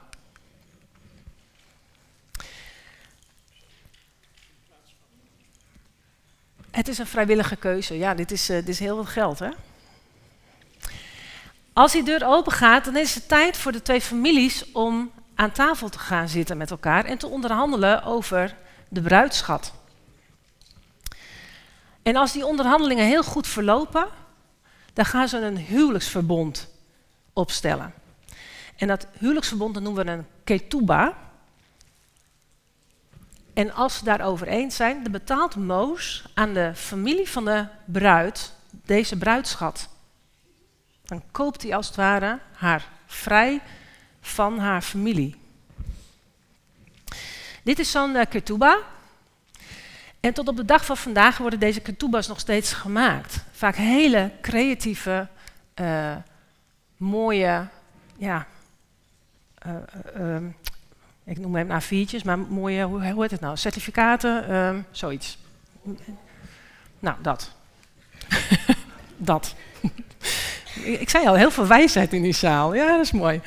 Het 6.72 6.88
is 6.88 6.98
een 6.98 7.07
vrijwillige 7.07 7.55
keuze. 7.55 7.98
Ja, 7.98 8.13
dit 8.13 8.31
is, 8.31 8.50
uh, 8.50 8.55
dit 8.55 8.67
is 8.67 8.79
heel 8.79 8.95
veel 8.95 9.12
geld, 9.12 9.39
hè? 9.39 9.50
Als 11.74 11.91
die 11.91 12.03
deur 12.03 12.25
open 12.25 12.51
gaat, 12.51 12.86
dan 12.86 12.95
is 12.95 13.15
het 13.15 13.27
tijd 13.27 13.57
voor 13.57 13.72
de 13.72 13.81
twee 13.81 14.01
families 14.01 14.72
om 14.72 15.12
aan 15.36 15.51
tafel 15.51 15.89
te 15.89 16.00
gaan 16.00 16.30
zitten 16.30 16.58
met 16.58 16.72
elkaar 16.72 17.06
en 17.06 17.18
te 17.18 17.27
onderhandelen 17.27 18.04
over 18.04 18.56
de 18.88 19.01
bruidschat. 19.01 19.74
En 22.01 22.15
als 22.15 22.32
die 22.32 22.46
onderhandelingen 22.46 23.06
heel 23.06 23.24
goed 23.24 23.48
verlopen, 23.48 24.08
dan 24.94 25.06
gaan 25.06 25.27
ze 25.27 25.38
een 25.38 25.58
huwelijksverbond 25.58 26.70
opstellen. 27.34 27.94
En 28.75 28.88
dat 28.88 29.08
huwelijksverbond 29.18 29.80
noemen 29.80 30.06
we 30.06 30.12
een 30.12 30.25
ketuba. 30.44 31.18
En 33.54 33.74
als 33.74 33.98
ze 33.98 34.04
daarover 34.04 34.48
eens 34.48 34.75
zijn, 34.75 35.04
dan 35.04 35.12
betaalt 35.12 35.56
Moos 35.56 36.25
aan 36.34 36.54
de 36.54 36.72
familie 36.75 37.30
van 37.30 37.46
de 37.46 37.65
bruid 37.86 38.54
deze 38.72 39.18
bruidschat. 39.18 39.89
Dan 41.06 41.24
koopt 41.32 41.62
hij 41.62 41.75
als 41.75 41.88
het 41.88 41.96
ware 41.96 42.39
haar 42.54 42.88
vrij 43.06 43.62
van 44.25 44.60
haar 44.60 44.82
familie. 44.82 45.36
Dit 47.63 47.79
is 47.79 47.91
zo'n 47.91 48.25
ketuba. 48.29 48.77
En 50.20 50.34
tot 50.34 50.48
op 50.48 50.55
de 50.55 50.65
dag 50.65 50.86
van 50.86 50.98
vandaag 50.98 51.38
worden 51.38 51.60
deze 51.60 51.79
ketubas 51.79 52.27
nog 52.27 52.39
steeds 52.39 52.74
gemaakt. 52.74 53.44
Vaak 53.51 53.75
hele 53.75 54.32
creatieve, 54.41 55.27
uh, 55.82 56.15
mooie, 56.98 57.67
ja, 58.17 58.48
uh, 60.17 60.38
ik 61.24 61.39
noem 61.39 61.55
hem 61.55 61.82
A4'tjes, 61.82 62.24
maar 62.25 62.39
mooie, 62.39 62.84
hoe, 62.84 63.12
hoe 63.12 63.22
heet 63.22 63.32
het 63.32 63.39
nou? 63.39 63.58
Certificaten, 63.58 64.48
ehm, 64.48 64.82
zoiets. 64.91 65.38
Nou, 67.00 67.17
dat. 67.22 67.51
dat. 69.17 69.55
ik 70.84 71.10
zei 71.10 71.27
al, 71.27 71.36
heel 71.36 71.51
veel 71.51 71.67
wijsheid 71.67 72.13
in 72.13 72.22
die 72.22 72.34
zaal. 72.34 72.74
Ja, 72.74 72.88
dat 72.88 73.05
is 73.05 73.12
mooi. 73.12 73.41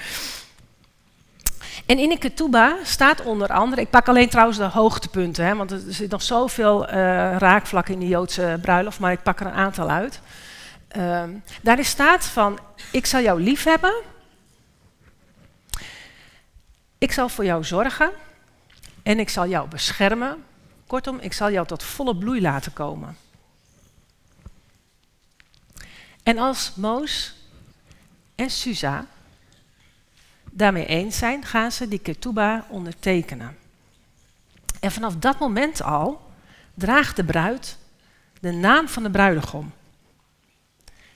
En 1.88 1.98
in 1.98 2.08
de 2.08 2.18
ketuba 2.18 2.76
staat 2.82 3.22
onder 3.22 3.48
andere, 3.48 3.80
ik 3.80 3.90
pak 3.90 4.08
alleen 4.08 4.28
trouwens 4.28 4.58
de 4.58 4.64
hoogtepunten, 4.64 5.44
hè, 5.44 5.54
want 5.54 5.70
er 5.70 5.80
zit 5.86 6.10
nog 6.10 6.22
zoveel 6.22 6.88
uh, 6.88 6.92
raakvlakken 7.36 7.94
in 7.94 8.00
de 8.00 8.08
Joodse 8.08 8.58
bruiloft, 8.62 8.98
maar 8.98 9.12
ik 9.12 9.22
pak 9.22 9.40
er 9.40 9.46
een 9.46 9.52
aantal 9.52 9.90
uit. 9.90 10.20
Uh, 10.96 11.22
daarin 11.62 11.84
staat 11.84 12.24
van, 12.24 12.58
ik 12.92 13.06
zal 13.06 13.20
jou 13.20 13.40
lief 13.40 13.64
hebben, 13.64 13.94
ik 16.98 17.12
zal 17.12 17.28
voor 17.28 17.44
jou 17.44 17.64
zorgen 17.64 18.10
en 19.02 19.18
ik 19.18 19.28
zal 19.28 19.46
jou 19.46 19.68
beschermen. 19.68 20.44
Kortom, 20.86 21.18
ik 21.20 21.32
zal 21.32 21.50
jou 21.50 21.66
tot 21.66 21.82
volle 21.82 22.16
bloei 22.16 22.40
laten 22.40 22.72
komen. 22.72 23.16
En 26.22 26.38
als 26.38 26.72
Moos 26.74 27.34
en 28.34 28.50
Suza 28.50 29.06
daarmee 30.58 30.86
eens 30.86 31.18
zijn, 31.18 31.44
gaan 31.44 31.72
ze 31.72 31.88
die 31.88 31.98
ketuba 31.98 32.66
ondertekenen. 32.68 33.56
En 34.80 34.92
vanaf 34.92 35.16
dat 35.16 35.38
moment 35.38 35.82
al 35.82 36.30
draagt 36.74 37.16
de 37.16 37.24
bruid 37.24 37.78
de 38.40 38.52
naam 38.52 38.88
van 38.88 39.02
de 39.02 39.10
bruidegom. 39.10 39.72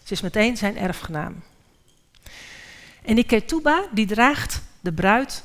Ze 0.03 0.13
is 0.13 0.21
meteen 0.21 0.57
zijn 0.57 0.77
erfgenaam. 0.77 1.43
En 3.03 3.15
die 3.15 3.25
ketuba 3.25 3.85
die 3.93 4.07
draagt 4.07 4.63
de 4.81 4.93
bruid, 4.93 5.43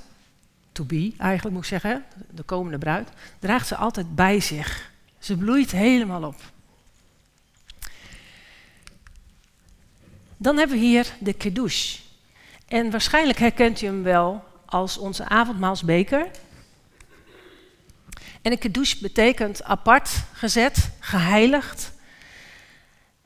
to 0.72 0.84
be 0.84 1.13
eigenlijk 1.18 1.56
moet 1.56 1.63
ik 1.63 1.70
zeggen, 1.70 2.06
de 2.30 2.44
komende 2.44 2.77
bruid, 2.77 3.10
draagt 3.39 3.68
ze 3.68 3.75
altijd 3.75 4.16
bij 4.16 4.39
zich. 4.39 4.92
Ze 5.20 5.38
bloeit 5.38 5.72
helemaal 5.72 6.24
op. 6.24 6.42
Dan 10.38 10.58
hebben 10.58 10.77
we 10.77 10.84
hier 10.84 11.13
de 11.20 11.34
kiddush. 11.34 12.00
En 12.67 12.91
waarschijnlijk 12.91 13.39
herkent 13.39 13.81
u 13.81 13.86
hem 13.86 14.03
wel 14.03 14.43
als 14.65 14.97
onze 14.97 15.27
avondmaalsbeker. 15.27 16.27
En 18.41 18.51
een 18.51 18.57
kedouche 18.57 18.97
betekent 19.01 19.63
apart 19.63 20.09
gezet, 20.33 20.89
geheiligd. 21.00 21.93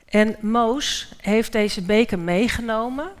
En 0.04 0.36
Moos 0.40 1.12
heeft 1.20 1.52
deze 1.52 1.82
beker 1.82 2.18
meegenomen 2.18 3.12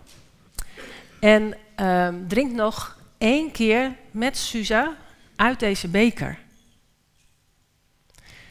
en 1.20 1.56
uh, 1.80 2.08
drinkt 2.28 2.54
nog 2.54 2.98
één 3.18 3.52
keer 3.52 3.96
met 4.10 4.36
Suza 4.36 4.96
uit 5.36 5.60
deze 5.60 5.88
beker. 5.88 6.38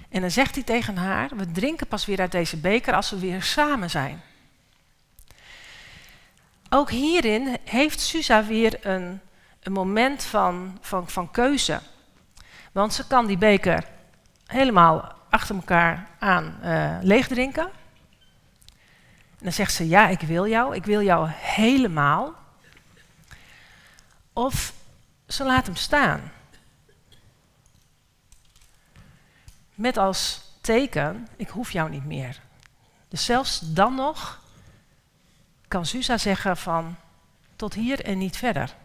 En 0.09 0.21
dan 0.21 0.31
zegt 0.31 0.55
hij 0.55 0.63
tegen 0.63 0.97
haar: 0.97 1.29
We 1.35 1.51
drinken 1.51 1.87
pas 1.87 2.05
weer 2.05 2.19
uit 2.19 2.31
deze 2.31 2.57
beker 2.57 2.93
als 2.93 3.09
we 3.09 3.19
weer 3.19 3.43
samen 3.43 3.89
zijn. 3.89 4.21
Ook 6.73 6.89
hierin 6.89 7.57
heeft 7.63 7.99
Susa 7.99 8.43
weer 8.43 8.85
een, 8.85 9.21
een 9.59 9.71
moment 9.71 10.23
van, 10.23 10.77
van, 10.81 11.09
van 11.09 11.31
keuze. 11.31 11.79
Want 12.71 12.93
ze 12.93 13.07
kan 13.07 13.25
die 13.25 13.37
beker 13.37 13.87
helemaal 14.45 15.15
achter 15.29 15.55
elkaar 15.55 16.07
aan 16.19 16.59
uh, 16.63 16.97
leegdrinken. 17.01 17.63
En 19.37 19.47
dan 19.47 19.51
zegt 19.51 19.73
ze, 19.73 19.87
ja, 19.87 20.07
ik 20.07 20.19
wil 20.19 20.47
jou, 20.47 20.75
ik 20.75 20.85
wil 20.85 21.01
jou 21.01 21.29
helemaal. 21.29 22.33
Of 24.33 24.73
ze 25.27 25.43
laat 25.43 25.65
hem 25.65 25.75
staan. 25.75 26.31
Met 29.75 29.97
als 29.97 30.41
teken, 30.61 31.27
ik 31.35 31.49
hoef 31.49 31.71
jou 31.71 31.89
niet 31.89 32.05
meer. 32.05 32.41
Dus 33.07 33.25
zelfs 33.25 33.59
dan 33.59 33.95
nog 33.95 34.40
kan 35.71 35.85
Susa 35.85 36.17
zeggen 36.17 36.57
van 36.57 36.95
tot 37.55 37.73
hier 37.73 38.05
en 38.05 38.17
niet 38.17 38.37
verder. 38.37 38.75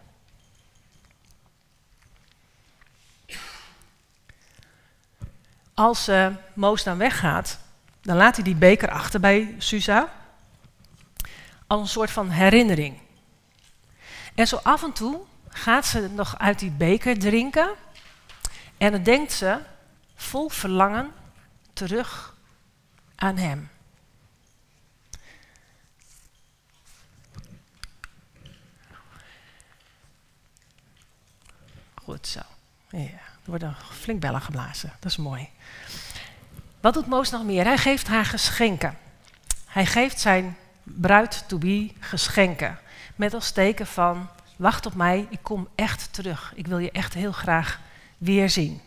Als 5.74 6.08
uh, 6.08 6.28
Moos 6.54 6.82
dan 6.82 6.98
weggaat, 6.98 7.58
dan 8.02 8.16
laat 8.16 8.34
hij 8.34 8.44
die 8.44 8.54
beker 8.54 8.90
achter 8.90 9.20
bij 9.20 9.54
Susa. 9.58 10.12
Als 11.66 11.80
een 11.80 11.88
soort 11.88 12.10
van 12.10 12.30
herinnering. 12.30 12.98
En 14.34 14.46
zo 14.46 14.56
af 14.62 14.82
en 14.82 14.92
toe 14.92 15.20
gaat 15.48 15.86
ze 15.86 16.08
nog 16.10 16.38
uit 16.38 16.58
die 16.58 16.70
beker 16.70 17.18
drinken. 17.18 17.70
En 18.76 18.92
dan 18.92 19.02
denkt 19.02 19.32
ze 19.32 19.58
vol 20.14 20.48
verlangen 20.48 21.12
terug 21.72 22.34
aan 23.14 23.36
hem. 23.36 23.70
Goed 32.06 32.26
zo. 32.26 32.40
Ja, 32.90 32.98
er 32.98 33.20
worden 33.44 33.76
flink 33.90 34.20
bellen 34.20 34.40
geblazen. 34.40 34.92
Dat 35.00 35.10
is 35.10 35.16
mooi. 35.16 35.48
Wat 36.80 36.94
doet 36.94 37.06
Moos 37.06 37.30
nog 37.30 37.44
meer? 37.44 37.64
Hij 37.64 37.78
geeft 37.78 38.06
haar 38.06 38.24
geschenken. 38.24 38.98
Hij 39.66 39.86
geeft 39.86 40.20
zijn 40.20 40.56
bruid-to-be 40.82 41.92
geschenken. 42.00 42.78
Met 43.16 43.34
als 43.34 43.50
teken 43.50 43.86
van, 43.86 44.28
wacht 44.56 44.86
op 44.86 44.94
mij, 44.94 45.26
ik 45.30 45.38
kom 45.42 45.68
echt 45.74 46.12
terug. 46.12 46.52
Ik 46.54 46.66
wil 46.66 46.78
je 46.78 46.90
echt 46.90 47.14
heel 47.14 47.32
graag 47.32 47.80
weer 48.18 48.50
zien. 48.50 48.80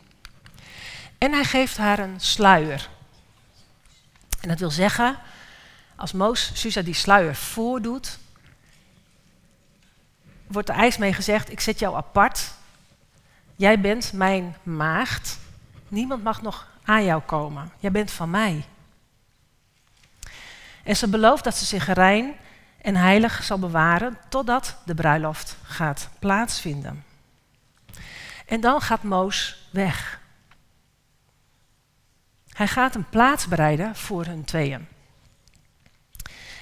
En 1.17 1.31
hij 1.31 1.43
geeft 1.43 1.77
haar 1.77 1.99
een 1.99 2.19
sluier. 2.19 2.89
En 4.41 4.49
dat 4.49 4.59
wil 4.59 4.71
zeggen, 4.71 5.17
als 5.95 6.11
Moos 6.11 6.51
Susa 6.53 6.81
die 6.81 6.93
sluier 6.93 7.35
voordoet, 7.35 8.19
wordt 10.47 10.69
er 10.69 10.75
ijs 10.75 10.97
mee 10.97 11.13
gezegd, 11.13 11.51
ik 11.51 11.59
zet 11.59 11.79
jou 11.79 11.95
apart. 11.95 12.57
Jij 13.59 13.79
bent 13.79 14.13
mijn 14.13 14.55
maagd. 14.63 15.39
Niemand 15.87 16.23
mag 16.23 16.41
nog 16.41 16.67
aan 16.83 17.05
jou 17.05 17.21
komen. 17.21 17.71
Jij 17.79 17.91
bent 17.91 18.11
van 18.11 18.29
mij. 18.29 18.65
En 20.83 20.95
ze 20.95 21.09
belooft 21.09 21.43
dat 21.43 21.55
ze 21.55 21.65
zich 21.65 21.93
rein 21.93 22.33
en 22.81 22.95
heilig 22.95 23.43
zal 23.43 23.59
bewaren 23.59 24.17
totdat 24.29 24.77
de 24.85 24.95
bruiloft 24.95 25.57
gaat 25.63 26.09
plaatsvinden. 26.19 27.03
En 28.45 28.61
dan 28.61 28.81
gaat 28.81 29.03
Moos 29.03 29.67
weg. 29.71 30.21
Hij 32.49 32.67
gaat 32.67 32.95
een 32.95 33.09
plaats 33.09 33.47
bereiden 33.47 33.95
voor 33.95 34.25
hun 34.25 34.43
tweeën. 34.43 34.87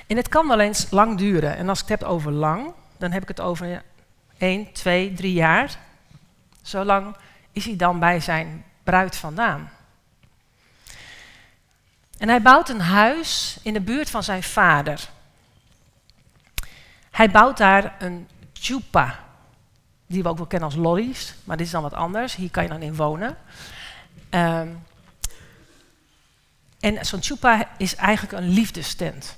En 0.07 0.17
het 0.17 0.27
kan 0.27 0.47
wel 0.47 0.59
eens 0.59 0.91
lang 0.91 1.17
duren. 1.17 1.57
En 1.57 1.69
als 1.69 1.81
ik 1.81 1.87
het 1.87 1.99
heb 1.99 2.09
over 2.09 2.31
lang, 2.31 2.73
dan 2.97 3.11
heb 3.11 3.21
ik 3.21 3.27
het 3.27 3.41
over 3.41 3.83
1, 4.37 4.71
2, 4.71 5.13
3 5.13 5.33
jaar. 5.33 5.85
Zo 6.67 6.83
lang 6.83 7.15
is 7.51 7.65
hij 7.65 7.75
dan 7.75 7.99
bij 7.99 8.19
zijn 8.19 8.65
bruid 8.83 9.15
vandaan. 9.15 9.71
En 12.17 12.29
hij 12.29 12.41
bouwt 12.41 12.69
een 12.69 12.81
huis 12.81 13.59
in 13.61 13.73
de 13.73 13.81
buurt 13.81 14.09
van 14.09 14.23
zijn 14.23 14.43
vader. 14.43 15.09
Hij 17.11 17.31
bouwt 17.31 17.57
daar 17.57 17.95
een 17.99 18.29
chupa, 18.53 19.19
die 20.07 20.23
we 20.23 20.29
ook 20.29 20.37
wel 20.37 20.45
kennen 20.45 20.69
als 20.69 20.77
lollies, 20.77 21.35
maar 21.43 21.57
dit 21.57 21.65
is 21.65 21.71
dan 21.71 21.81
wat 21.81 21.93
anders. 21.93 22.35
Hier 22.35 22.51
kan 22.51 22.63
je 22.63 22.69
dan 22.69 22.81
in 22.81 22.95
wonen. 22.95 23.37
Um, 24.29 24.83
en 26.79 27.05
zo'n 27.05 27.23
chupa 27.23 27.69
is 27.77 27.95
eigenlijk 27.95 28.31
een 28.37 28.49
liefdestent. 28.49 29.37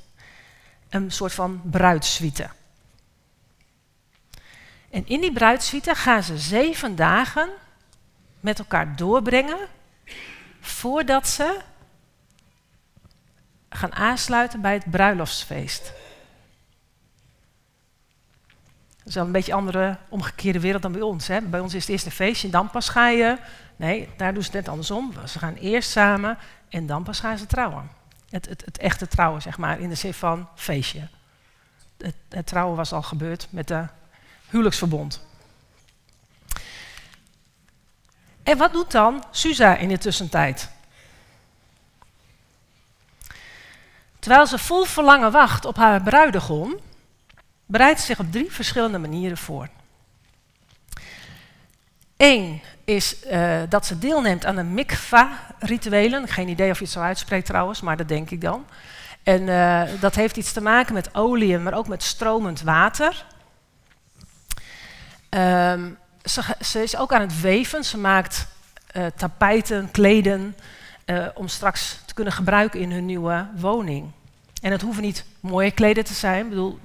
Een 0.90 1.12
soort 1.12 1.34
van 1.34 1.62
bruidssuite. 1.64 2.50
En 4.90 5.08
in 5.08 5.22
die 5.22 5.32
bruidssuite 5.32 5.96
gaan 5.96 6.24
ze 6.24 6.38
zeven 6.38 6.96
dagen 6.96 7.50
met 8.40 8.60
elkaar 8.60 8.96
doorbrengen 8.96 9.58
voordat 10.60 11.28
ze 11.28 11.60
gaan 13.70 13.94
aansluiten 13.94 14.62
bij 14.62 14.74
het 14.74 14.92
bruiloftsfeest. 14.92 15.94
Dat 18.98 19.08
is 19.08 19.16
een 19.16 19.32
beetje 19.32 19.52
een 19.52 19.58
andere 19.58 19.98
omgekeerde 20.10 20.60
wereld 20.60 20.82
dan 20.82 20.92
bij 20.92 21.02
ons. 21.02 21.28
Hè? 21.28 21.42
Bij 21.42 21.60
ons 21.60 21.74
is 21.74 21.82
het 21.82 21.92
eerst 21.92 22.06
een 22.06 22.12
feestje 22.12 22.48
en 22.48 22.54
dan 22.54 22.70
pas 22.70 22.90
ga 22.90 23.10
je. 23.10 23.38
Nee, 23.76 24.10
daar 24.18 24.34
doen 24.34 24.44
ze 24.44 24.50
het 24.50 24.58
net 24.58 24.70
andersom. 24.70 25.14
Ze 25.28 25.40
gaan 25.40 25.54
eerst 25.54 25.90
samen 25.90 26.38
en 26.70 26.86
dan 26.86 27.04
pas 27.04 27.20
gaan 27.20 27.38
ze 27.38 27.46
trouwen. 27.46 27.90
Het, 28.30 28.46
het, 28.50 28.66
het 28.66 28.78
echte 28.78 29.08
trouwen, 29.08 29.42
zeg 29.42 29.58
maar, 29.58 29.80
in 29.80 29.90
de 29.90 29.96
zin 29.96 30.14
van 30.14 30.48
feestje. 30.56 31.08
Het, 31.98 32.16
het 32.30 32.46
trouwen 32.46 32.76
was 32.76 32.94
al 32.94 33.02
gebeurd 33.02 33.48
met 33.50 33.68
de 33.68 33.86
huwelijksverbond. 34.50 35.22
En 38.44 38.58
wat 38.58 38.74
doet 38.74 38.92
dan 38.92 39.24
Suza 39.32 39.76
in 39.76 39.88
de 39.88 39.98
tussentijd? 39.98 40.70
Terwijl 44.20 44.48
ze 44.48 44.58
vol 44.58 44.84
verlangen 44.84 45.32
wacht 45.32 45.66
op 45.66 45.76
haar 45.76 46.02
bruidegom, 46.02 46.80
bereidt 47.66 48.00
ze 48.00 48.06
zich 48.06 48.20
op 48.20 48.32
drie 48.32 48.52
verschillende 48.52 48.98
manieren 48.98 49.38
voor. 49.38 49.68
Eén 52.18 52.62
is 52.86 53.16
uh, 53.26 53.60
dat 53.70 53.86
ze 53.86 54.00
deelneemt 54.00 54.46
aan 54.46 54.56
de 54.56 54.64
mikva-rituelen. 54.64 56.28
Geen 56.28 56.48
idee 56.48 56.72
of 56.72 56.78
je 56.78 56.84
het 56.84 56.94
zo 56.94 57.00
uitspreekt 57.00 57.46
trouwens, 57.46 57.82
maar 57.82 57.98
dat 57.98 58.08
denk 58.08 58.30
ik 58.30 58.42
dan. 58.42 58.66
En 59.24 59.42
uh, 59.42 59.82
dat 60.00 60.16
heeft 60.16 60.38
iets 60.38 60.54
te 60.54 60.62
maken 60.62 60.94
met 60.94 61.16
olie, 61.16 61.58
maar 61.58 61.74
ook 61.74 61.88
met 61.88 62.04
stromend 62.04 62.62
water. 62.62 63.26
Um, 65.30 65.98
ze, 66.62 66.84
is 66.84 66.98
ook 66.98 67.14
aan 67.14 67.22
het 67.22 67.42
weven. 67.42 67.84
Ze 67.84 67.98
maakt 67.98 68.48
uh, 68.96 69.06
tapijten, 69.16 69.92
kleden, 69.92 70.56
om 71.34 71.48
straks 71.48 72.00
te 72.06 72.14
kunnen 72.14 72.34
gebruiken 72.34 72.80
in 72.80 72.92
hun 72.92 73.06
nieuwe 73.06 73.48
woning. 73.56 74.12
En 74.62 74.72
het 74.72 74.82
hoeven 74.82 75.04
niet 75.04 75.26
mooie 75.40 75.72
kleden 75.72 76.04
te 76.04 76.14
zijn. 76.14 76.44
Ik 76.44 76.50
bedoel, 76.50 76.80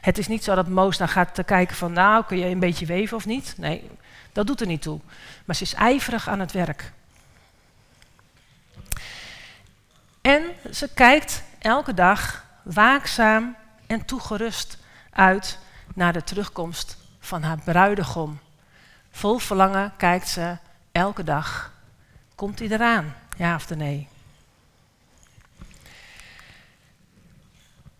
het 0.00 0.18
is 0.18 0.26
niet 0.26 0.44
zo 0.44 0.54
dat 0.54 0.68
Moos 0.68 0.96
dan 0.96 1.08
gaat 1.08 1.44
kijken 1.44 1.76
van, 1.76 1.92
nou, 1.92 2.24
kun 2.24 2.38
je 2.38 2.46
een 2.46 2.58
beetje 2.58 2.86
weven 2.86 3.16
of 3.16 3.26
niet? 3.26 3.54
Nee, 3.56 3.90
dat 4.32 4.46
doet 4.46 4.60
er 4.60 4.66
niet 4.66 4.82
toe. 4.82 5.00
Maar 5.44 5.56
ze 5.56 5.62
is 5.62 5.74
ijverig 5.74 6.28
aan 6.28 6.40
het 6.40 6.52
werk. 6.52 6.92
En 10.20 10.42
ze 10.72 10.88
kijkt 10.94 11.42
elke 11.58 11.94
dag 11.94 12.44
waakzaam 12.62 13.56
en 13.86 14.04
toegerust 14.04 14.78
uit 15.10 15.58
naar 15.94 16.12
de 16.12 16.24
terugkomst 16.24 16.96
van 17.26 17.42
haar 17.42 17.58
bruidegom. 17.64 18.38
Vol 19.10 19.38
verlangen 19.38 19.92
kijkt 19.96 20.28
ze 20.28 20.56
elke 20.92 21.24
dag. 21.24 21.72
Komt 22.34 22.58
hij 22.58 22.68
eraan? 22.68 23.14
Ja 23.36 23.54
of 23.54 23.76
nee? 23.76 24.08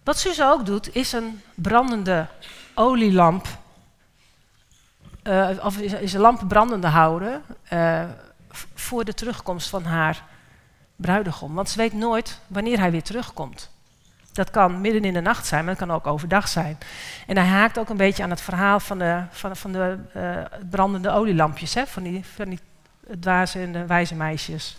Wat 0.02 0.18
Suze 0.18 0.44
ook 0.44 0.66
doet, 0.66 0.94
is 0.94 1.12
een 1.12 1.42
brandende 1.54 2.26
olielamp 2.74 3.46
uh, 5.26 5.48
of 5.62 5.78
is 5.78 6.12
een 6.12 6.20
lamp 6.20 6.48
brandende 6.48 6.86
houden 6.86 7.42
uh, 7.72 8.04
voor 8.74 9.04
de 9.04 9.14
terugkomst 9.14 9.68
van 9.68 9.84
haar 9.84 10.24
bruidegom. 10.96 11.54
Want 11.54 11.68
ze 11.68 11.76
weet 11.76 11.92
nooit 11.92 12.40
wanneer 12.46 12.78
hij 12.78 12.90
weer 12.90 13.02
terugkomt. 13.02 13.70
Dat 14.36 14.50
kan 14.50 14.80
midden 14.80 15.04
in 15.04 15.14
de 15.14 15.20
nacht 15.20 15.46
zijn, 15.46 15.64
maar 15.64 15.74
het 15.74 15.86
kan 15.86 15.96
ook 15.96 16.06
overdag 16.06 16.48
zijn. 16.48 16.78
En 17.26 17.36
hij 17.36 17.46
haakt 17.46 17.78
ook 17.78 17.88
een 17.88 17.96
beetje 17.96 18.22
aan 18.22 18.30
het 18.30 18.40
verhaal 18.40 18.80
van 18.80 18.98
de, 18.98 19.22
van, 19.30 19.56
van 19.56 19.72
de 19.72 19.98
uh, 20.16 20.58
brandende 20.70 21.10
olielampjes, 21.10 21.74
hè? 21.74 21.86
Van, 21.86 22.02
die, 22.02 22.24
van 22.34 22.48
die 22.48 22.60
dwaze 23.20 23.60
en 23.60 23.72
de 23.72 23.86
wijze 23.86 24.14
meisjes. 24.14 24.76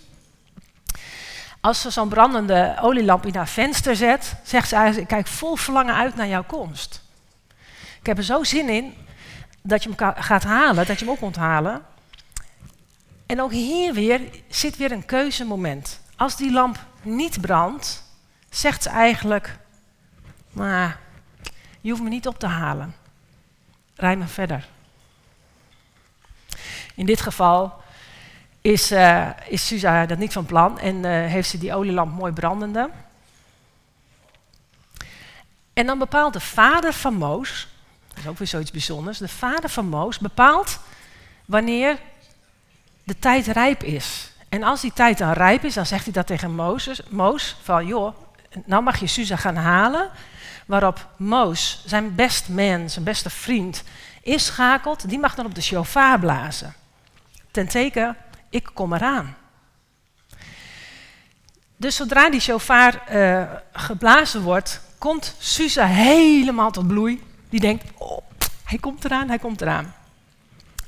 Als 1.62 1.82
ze 1.82 1.90
zo'n 1.90 2.10
brandende 2.10 2.76
olielamp 2.82 3.26
in 3.26 3.36
haar 3.36 3.48
venster 3.48 3.96
zet, 3.96 4.36
zegt 4.44 4.68
ze 4.68 4.76
eigenlijk: 4.76 5.12
Ik 5.12 5.18
kijk 5.18 5.28
vol 5.28 5.56
verlangen 5.56 5.96
uit 5.96 6.16
naar 6.16 6.28
jouw 6.28 6.44
komst. 6.44 7.02
Ik 8.00 8.06
heb 8.06 8.18
er 8.18 8.24
zo 8.24 8.44
zin 8.44 8.70
in 8.70 8.94
dat 9.62 9.84
je 9.84 9.90
hem 9.96 10.14
gaat 10.16 10.44
halen, 10.44 10.86
dat 10.86 11.00
je 11.00 11.06
hem 11.06 11.14
op 11.14 11.20
moet 11.20 11.36
halen. 11.36 11.82
En 13.26 13.42
ook 13.42 13.52
hier 13.52 13.94
weer 13.94 14.22
zit 14.48 14.78
weer 14.78 14.92
een 14.92 15.06
keuzemoment. 15.06 16.00
Als 16.16 16.38
die 16.38 16.52
lamp 16.52 16.78
niet 17.02 17.42
brandt, 17.42 18.07
zegt 18.58 18.84
ze 18.84 18.90
eigenlijk, 18.90 19.58
maar 20.52 21.00
je 21.82 21.90
hoeft 21.90 22.04
me 22.04 22.10
niet 22.10 22.28
op 22.28 22.40
te 22.40 22.48
halen. 22.48 22.96
Rij 23.96 24.16
me 24.16 24.28
verder. 24.28 24.68
In 26.96 27.06
dit 27.06 27.22
geval 27.22 27.82
is, 28.62 28.92
uh, 28.92 29.30
is 29.48 29.68
Suza 29.68 30.06
dat 30.06 30.18
niet 30.18 30.34
van 30.34 30.46
plan 30.46 30.80
en 30.80 30.96
uh, 30.96 31.12
heeft 31.12 31.50
ze 31.50 31.58
die 31.58 31.74
olielamp 31.74 32.14
mooi 32.14 32.34
brandende. 32.34 32.90
En 35.74 35.86
dan 35.86 36.00
bepaalt 36.00 36.34
de 36.34 36.40
vader 36.40 36.94
van 36.94 37.14
Moos, 37.14 37.68
dat 38.08 38.18
is 38.18 38.28
ook 38.28 38.38
weer 38.38 38.48
zoiets 38.48 38.72
bijzonders. 38.72 39.18
De 39.18 39.28
vader 39.28 39.70
van 39.70 39.88
Moos 39.88 40.20
bepaalt 40.20 40.80
wanneer 41.46 41.98
de 43.04 43.20
tijd 43.20 43.48
rijp 43.48 43.84
is. 43.84 44.32
En 44.50 44.64
als 44.64 44.82
die 44.82 44.94
tijd 44.94 45.18
dan 45.18 45.32
rijp 45.32 45.64
is, 45.64 45.74
dan 45.74 45.86
zegt 45.86 46.04
hij 46.04 46.14
dat 46.14 46.28
tegen 46.28 46.56
Moos 47.10 47.56
van 47.64 47.86
joh, 47.86 48.16
nou 48.66 48.84
mag 48.84 49.00
je 49.00 49.08
Suza 49.08 49.36
gaan 49.36 49.56
halen. 49.56 50.10
Waarop 50.66 51.08
Moos, 51.16 51.84
zijn 51.86 52.16
best 52.16 52.50
man, 52.50 52.90
zijn 52.90 53.06
beste 53.06 53.30
vriend, 53.30 53.84
inschakelt. 54.22 55.10
Die 55.10 55.20
mag 55.20 55.36
dan 55.36 55.46
op 55.46 55.56
de 55.56 55.62
shofar 55.62 56.20
blazen. 56.20 56.74
Ten 57.52 57.68
teken, 57.68 58.16
ik 58.50 58.70
kom 58.74 58.94
eraan. 58.94 59.36
Dus 61.78 61.96
zodra 61.96 62.30
die 62.30 62.40
shofar 62.40 63.02
uh, 63.12 63.44
geblazen 63.72 64.42
wordt, 64.42 64.82
komt 64.98 65.36
Suza 65.40 65.86
helemaal 65.86 66.72
tot 66.72 66.88
bloei. 66.88 67.24
Die 67.50 67.60
denkt, 67.60 67.84
oh, 67.98 68.22
hij 68.64 68.78
komt 68.78 69.06
eraan, 69.06 69.28
hij 69.28 69.40
komt 69.40 69.62
eraan. 69.62 69.96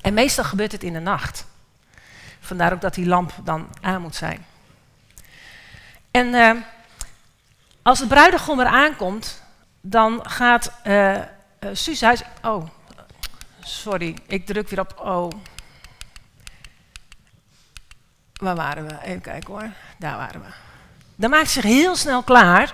En 0.01 0.13
meestal 0.13 0.43
gebeurt 0.43 0.71
het 0.71 0.83
in 0.83 0.93
de 0.93 0.99
nacht. 0.99 1.45
Vandaar 2.39 2.73
ook 2.73 2.81
dat 2.81 2.93
die 2.93 3.05
lamp 3.05 3.33
dan 3.43 3.67
aan 3.81 4.01
moet 4.01 4.15
zijn. 4.15 4.45
En 6.11 6.27
uh, 6.27 6.51
als 7.89 7.99
de 7.99 8.07
bruidegom 8.07 8.59
er 8.59 8.65
aankomt, 8.65 9.43
dan 9.81 10.19
gaat 10.23 10.71
uh, 10.87 11.17
Suus 11.73 12.03
Oh, 12.41 12.67
sorry, 13.59 14.17
ik 14.27 14.45
druk 14.45 14.69
weer 14.69 14.79
op 14.79 14.99
oh. 14.99 15.29
waar 18.33 18.55
waren 18.55 18.87
we? 18.87 18.97
Even 19.03 19.21
kijken 19.21 19.53
hoor. 19.53 19.69
Daar 19.97 20.17
waren 20.17 20.41
we. 20.41 20.47
Dan 21.15 21.29
maakt 21.29 21.49
zich 21.49 21.63
heel 21.63 21.95
snel 21.95 22.23
klaar. 22.23 22.73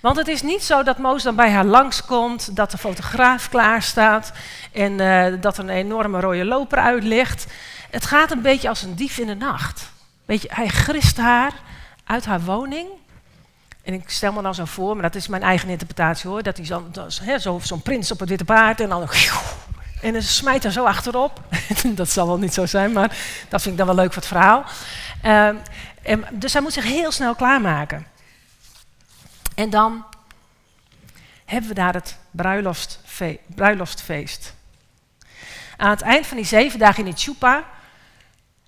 Want 0.00 0.16
het 0.16 0.28
is 0.28 0.42
niet 0.42 0.62
zo 0.62 0.82
dat 0.82 0.98
Moos 0.98 1.22
dan 1.22 1.36
bij 1.36 1.50
haar 1.50 1.64
langskomt, 1.64 2.56
dat 2.56 2.70
de 2.70 2.78
fotograaf 2.78 3.48
klaar 3.48 3.82
staat 3.82 4.32
en 4.72 4.92
uh, 4.92 5.40
dat 5.40 5.58
er 5.58 5.64
een 5.64 5.70
enorme 5.70 6.20
rode 6.20 6.44
loper 6.44 6.78
uit 6.78 7.04
ligt. 7.04 7.46
Het 7.90 8.06
gaat 8.06 8.30
een 8.30 8.42
beetje 8.42 8.68
als 8.68 8.82
een 8.82 8.94
dief 8.94 9.18
in 9.18 9.26
de 9.26 9.34
nacht. 9.34 9.90
Weet 10.24 10.42
je, 10.42 10.48
hij 10.52 10.68
grist 10.68 11.16
haar 11.16 11.52
uit 12.04 12.24
haar 12.24 12.40
woning. 12.40 12.88
En 13.88 13.94
ik 13.94 14.10
stel 14.10 14.32
me 14.32 14.42
dan 14.42 14.54
zo 14.54 14.64
voor, 14.64 14.94
maar 14.94 15.02
dat 15.02 15.14
is 15.14 15.28
mijn 15.28 15.42
eigen 15.42 15.68
interpretatie 15.68 16.30
hoor, 16.30 16.42
dat 16.42 16.56
hij 16.56 16.66
zo, 17.38 17.60
zo'n 17.62 17.82
prins 17.82 18.12
op 18.12 18.20
het 18.20 18.28
witte 18.28 18.44
paard 18.44 18.80
en 18.80 18.88
dan 18.88 19.08
en 20.02 20.12
dan 20.12 20.22
smijt 20.22 20.64
er 20.64 20.72
zo 20.72 20.84
achterop. 20.84 21.40
dat 21.94 22.08
zal 22.08 22.26
wel 22.26 22.38
niet 22.38 22.54
zo 22.54 22.66
zijn, 22.66 22.92
maar 22.92 23.16
dat 23.48 23.62
vind 23.62 23.72
ik 23.72 23.76
dan 23.76 23.86
wel 23.86 23.94
leuk 23.94 24.12
voor 24.12 24.22
het 24.22 24.30
verhaal. 24.30 24.64
Uh, 25.24 25.46
en, 26.02 26.24
dus 26.32 26.52
hij 26.52 26.62
moet 26.62 26.72
zich 26.72 26.84
heel 26.84 27.12
snel 27.12 27.34
klaarmaken. 27.34 28.06
En 29.54 29.70
dan 29.70 30.04
hebben 31.44 31.68
we 31.68 31.74
daar 31.74 31.94
het 31.94 32.18
bruiloftfeest. 33.54 34.54
Aan 35.76 35.90
het 35.90 36.02
eind 36.02 36.26
van 36.26 36.36
die 36.36 36.46
zeven 36.46 36.78
dagen 36.78 37.06
in 37.06 37.16
Chupa 37.16 37.64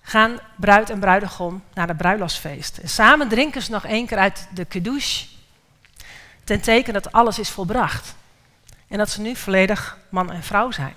gaan 0.01 0.39
bruid 0.55 0.89
en 0.89 0.99
bruidegom 0.99 1.63
naar 1.73 1.87
het 1.87 1.97
bruiloftsfeest. 1.97 2.77
En 2.77 2.89
samen 2.89 3.27
drinken 3.27 3.61
ze 3.61 3.71
nog 3.71 3.85
één 3.85 4.05
keer 4.05 4.17
uit 4.17 4.47
de 4.53 4.65
kedouche, 4.65 5.27
ten 6.43 6.61
teken 6.61 6.93
dat 6.93 7.11
alles 7.11 7.39
is 7.39 7.49
volbracht. 7.49 8.15
En 8.87 8.97
dat 8.97 9.09
ze 9.09 9.21
nu 9.21 9.35
volledig 9.35 9.97
man 10.09 10.31
en 10.31 10.43
vrouw 10.43 10.71
zijn. 10.71 10.93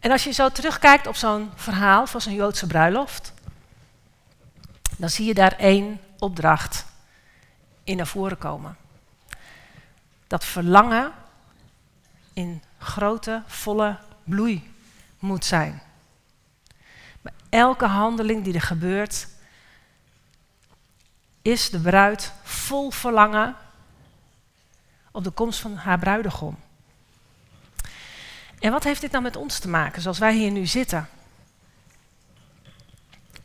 En 0.00 0.10
als 0.10 0.24
je 0.24 0.32
zo 0.32 0.48
terugkijkt 0.48 1.06
op 1.06 1.16
zo'n 1.16 1.50
verhaal 1.54 2.06
van 2.06 2.20
zo'n 2.20 2.34
Joodse 2.34 2.66
bruiloft, 2.66 3.32
dan 4.96 5.10
zie 5.10 5.26
je 5.26 5.34
daar 5.34 5.52
één 5.52 6.00
opdracht 6.18 6.86
in 7.84 7.96
naar 7.96 8.06
voren 8.06 8.38
komen. 8.38 8.76
Dat 10.26 10.44
verlangen 10.44 11.12
in 12.32 12.62
grote, 12.78 13.42
volle 13.46 13.96
bloei 14.24 14.76
moet 15.18 15.44
zijn. 15.44 15.82
Maar 17.22 17.32
elke 17.48 17.86
handeling 17.86 18.44
die 18.44 18.54
er 18.54 18.60
gebeurt, 18.60 19.28
is 21.42 21.70
de 21.70 21.80
bruid 21.80 22.32
vol 22.42 22.90
verlangen 22.90 23.56
op 25.10 25.24
de 25.24 25.30
komst 25.30 25.60
van 25.60 25.76
haar 25.76 25.98
bruidegom. 25.98 26.58
En 28.58 28.70
wat 28.70 28.84
heeft 28.84 29.00
dit 29.00 29.10
nou 29.10 29.22
met 29.22 29.36
ons 29.36 29.58
te 29.58 29.68
maken, 29.68 30.02
zoals 30.02 30.18
wij 30.18 30.34
hier 30.34 30.50
nu 30.50 30.66
zitten? 30.66 31.08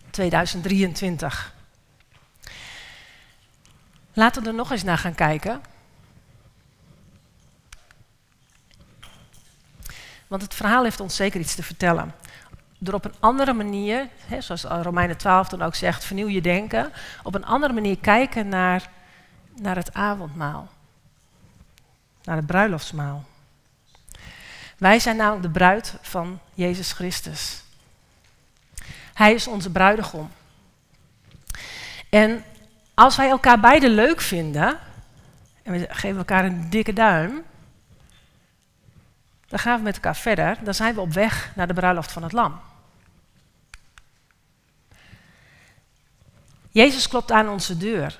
2023. 0.09 1.53
Laten 4.13 4.41
we 4.41 4.47
er 4.47 4.53
nog 4.53 4.71
eens 4.71 4.83
naar 4.83 4.97
gaan 4.97 5.15
kijken. 5.15 5.61
Want 10.27 10.41
het 10.41 10.53
verhaal 10.53 10.83
heeft 10.83 10.99
ons 10.99 11.15
zeker 11.15 11.39
iets 11.39 11.55
te 11.55 11.63
vertellen. 11.63 12.13
Door 12.77 12.93
op 12.93 13.05
een 13.05 13.15
andere 13.19 13.53
manier, 13.53 14.07
hè, 14.25 14.41
zoals 14.41 14.63
Romeinen 14.63 15.17
12 15.17 15.47
dan 15.47 15.61
ook 15.61 15.75
zegt, 15.75 16.03
vernieuw 16.03 16.27
je 16.27 16.41
denken. 16.41 16.91
Op 17.23 17.35
een 17.35 17.45
andere 17.45 17.73
manier 17.73 17.97
kijken 17.97 18.47
naar, 18.47 18.89
naar 19.55 19.75
het 19.75 19.93
avondmaal. 19.93 20.69
Naar 22.23 22.35
het 22.35 22.45
bruiloftsmaal. 22.45 23.23
Wij 24.77 24.99
zijn 24.99 25.15
namelijk 25.15 25.43
de 25.43 25.49
bruid 25.49 25.95
van 26.01 26.39
Jezus 26.53 26.91
Christus. 26.91 27.63
Hij 29.13 29.33
is 29.33 29.47
onze 29.47 29.71
bruidegom. 29.71 30.31
En 32.09 32.43
als 32.93 33.15
wij 33.15 33.29
elkaar 33.29 33.59
beiden 33.59 33.89
leuk 33.89 34.21
vinden, 34.21 34.79
en 35.63 35.71
we 35.71 35.87
geven 35.89 36.17
elkaar 36.17 36.45
een 36.45 36.69
dikke 36.69 36.93
duim, 36.93 37.43
dan 39.53 39.61
gaan 39.61 39.77
we 39.77 39.83
met 39.83 39.95
elkaar 39.95 40.15
verder. 40.15 40.57
Dan 40.63 40.73
zijn 40.73 40.95
we 40.95 41.01
op 41.01 41.13
weg 41.13 41.51
naar 41.55 41.67
de 41.67 41.73
bruiloft 41.73 42.11
van 42.11 42.23
het 42.23 42.31
Lam. 42.31 42.59
Jezus 46.69 47.07
klopt 47.07 47.31
aan 47.31 47.49
onze 47.49 47.77
deur. 47.77 48.19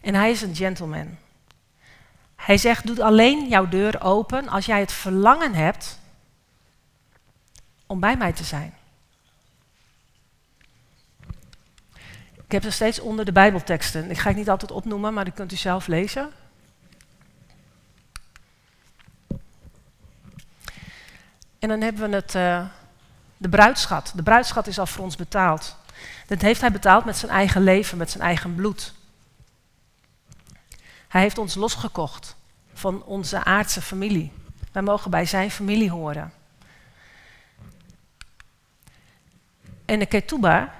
En 0.00 0.14
hij 0.14 0.30
is 0.30 0.42
een 0.42 0.54
gentleman. 0.54 1.16
Hij 2.34 2.56
zegt: 2.56 2.86
Doe 2.86 3.04
alleen 3.04 3.48
jouw 3.48 3.68
deur 3.68 4.02
open 4.02 4.48
als 4.48 4.66
jij 4.66 4.80
het 4.80 4.92
verlangen 4.92 5.54
hebt 5.54 5.98
om 7.86 8.00
bij 8.00 8.16
mij 8.16 8.32
te 8.32 8.44
zijn. 8.44 8.74
Ik 12.44 12.52
heb 12.52 12.62
ze 12.62 12.70
steeds 12.70 13.00
onder 13.00 13.24
de 13.24 13.32
Bijbelteksten. 13.32 14.10
Ik 14.10 14.18
ga 14.18 14.28
het 14.28 14.36
niet 14.36 14.50
altijd 14.50 14.70
opnoemen, 14.70 15.14
maar 15.14 15.24
die 15.24 15.34
kunt 15.34 15.52
u 15.52 15.56
zelf 15.56 15.86
lezen. 15.86 16.32
En 21.58 21.68
dan 21.68 21.80
hebben 21.80 22.10
we 22.10 22.16
het, 22.16 22.34
uh, 22.34 22.66
de 23.36 23.48
bruidschat. 23.48 24.12
De 24.14 24.22
bruidschat 24.22 24.66
is 24.66 24.78
al 24.78 24.86
voor 24.86 25.04
ons 25.04 25.16
betaald. 25.16 25.76
Dat 26.26 26.40
heeft 26.40 26.60
hij 26.60 26.72
betaald 26.72 27.04
met 27.04 27.16
zijn 27.16 27.32
eigen 27.32 27.62
leven, 27.62 27.98
met 27.98 28.10
zijn 28.10 28.22
eigen 28.22 28.54
bloed. 28.54 28.94
Hij 31.08 31.20
heeft 31.20 31.38
ons 31.38 31.54
losgekocht 31.54 32.36
van 32.72 33.04
onze 33.04 33.44
aardse 33.44 33.82
familie. 33.82 34.32
Wij 34.72 34.82
mogen 34.82 35.10
bij 35.10 35.24
zijn 35.24 35.50
familie 35.50 35.90
horen. 35.90 36.32
En 39.84 39.98
de 39.98 40.06
ketuba 40.06 40.74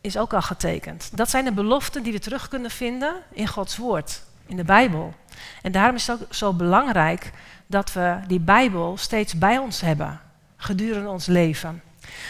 is 0.00 0.16
ook 0.16 0.32
al 0.32 0.42
getekend. 0.42 1.16
Dat 1.16 1.30
zijn 1.30 1.44
de 1.44 1.52
beloften 1.52 2.02
die 2.02 2.12
we 2.12 2.18
terug 2.18 2.48
kunnen 2.48 2.70
vinden 2.70 3.22
in 3.32 3.48
Gods 3.48 3.76
woord, 3.76 4.22
in 4.50 4.56
de 4.56 4.64
Bijbel. 4.64 5.14
En 5.62 5.72
daarom 5.72 5.94
is 5.94 6.06
het 6.06 6.22
ook 6.22 6.34
zo 6.34 6.52
belangrijk 6.52 7.32
dat 7.66 7.92
we 7.92 8.18
die 8.26 8.40
Bijbel 8.40 8.96
steeds 8.96 9.38
bij 9.38 9.58
ons 9.58 9.80
hebben 9.80 10.20
gedurende 10.56 11.08
ons 11.08 11.26
leven. 11.26 11.82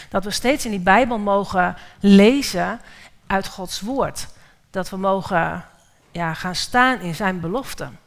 Dat 0.09 0.23
we 0.23 0.31
steeds 0.31 0.65
in 0.65 0.71
die 0.71 0.79
Bijbel 0.79 1.17
mogen 1.17 1.75
lezen 1.99 2.81
uit 3.27 3.47
Gods 3.47 3.79
woord. 3.79 4.27
Dat 4.69 4.89
we 4.89 4.97
mogen 4.97 5.65
ja, 6.11 6.33
gaan 6.33 6.55
staan 6.55 6.99
in 6.99 7.15
zijn 7.15 7.39
beloften. 7.39 7.99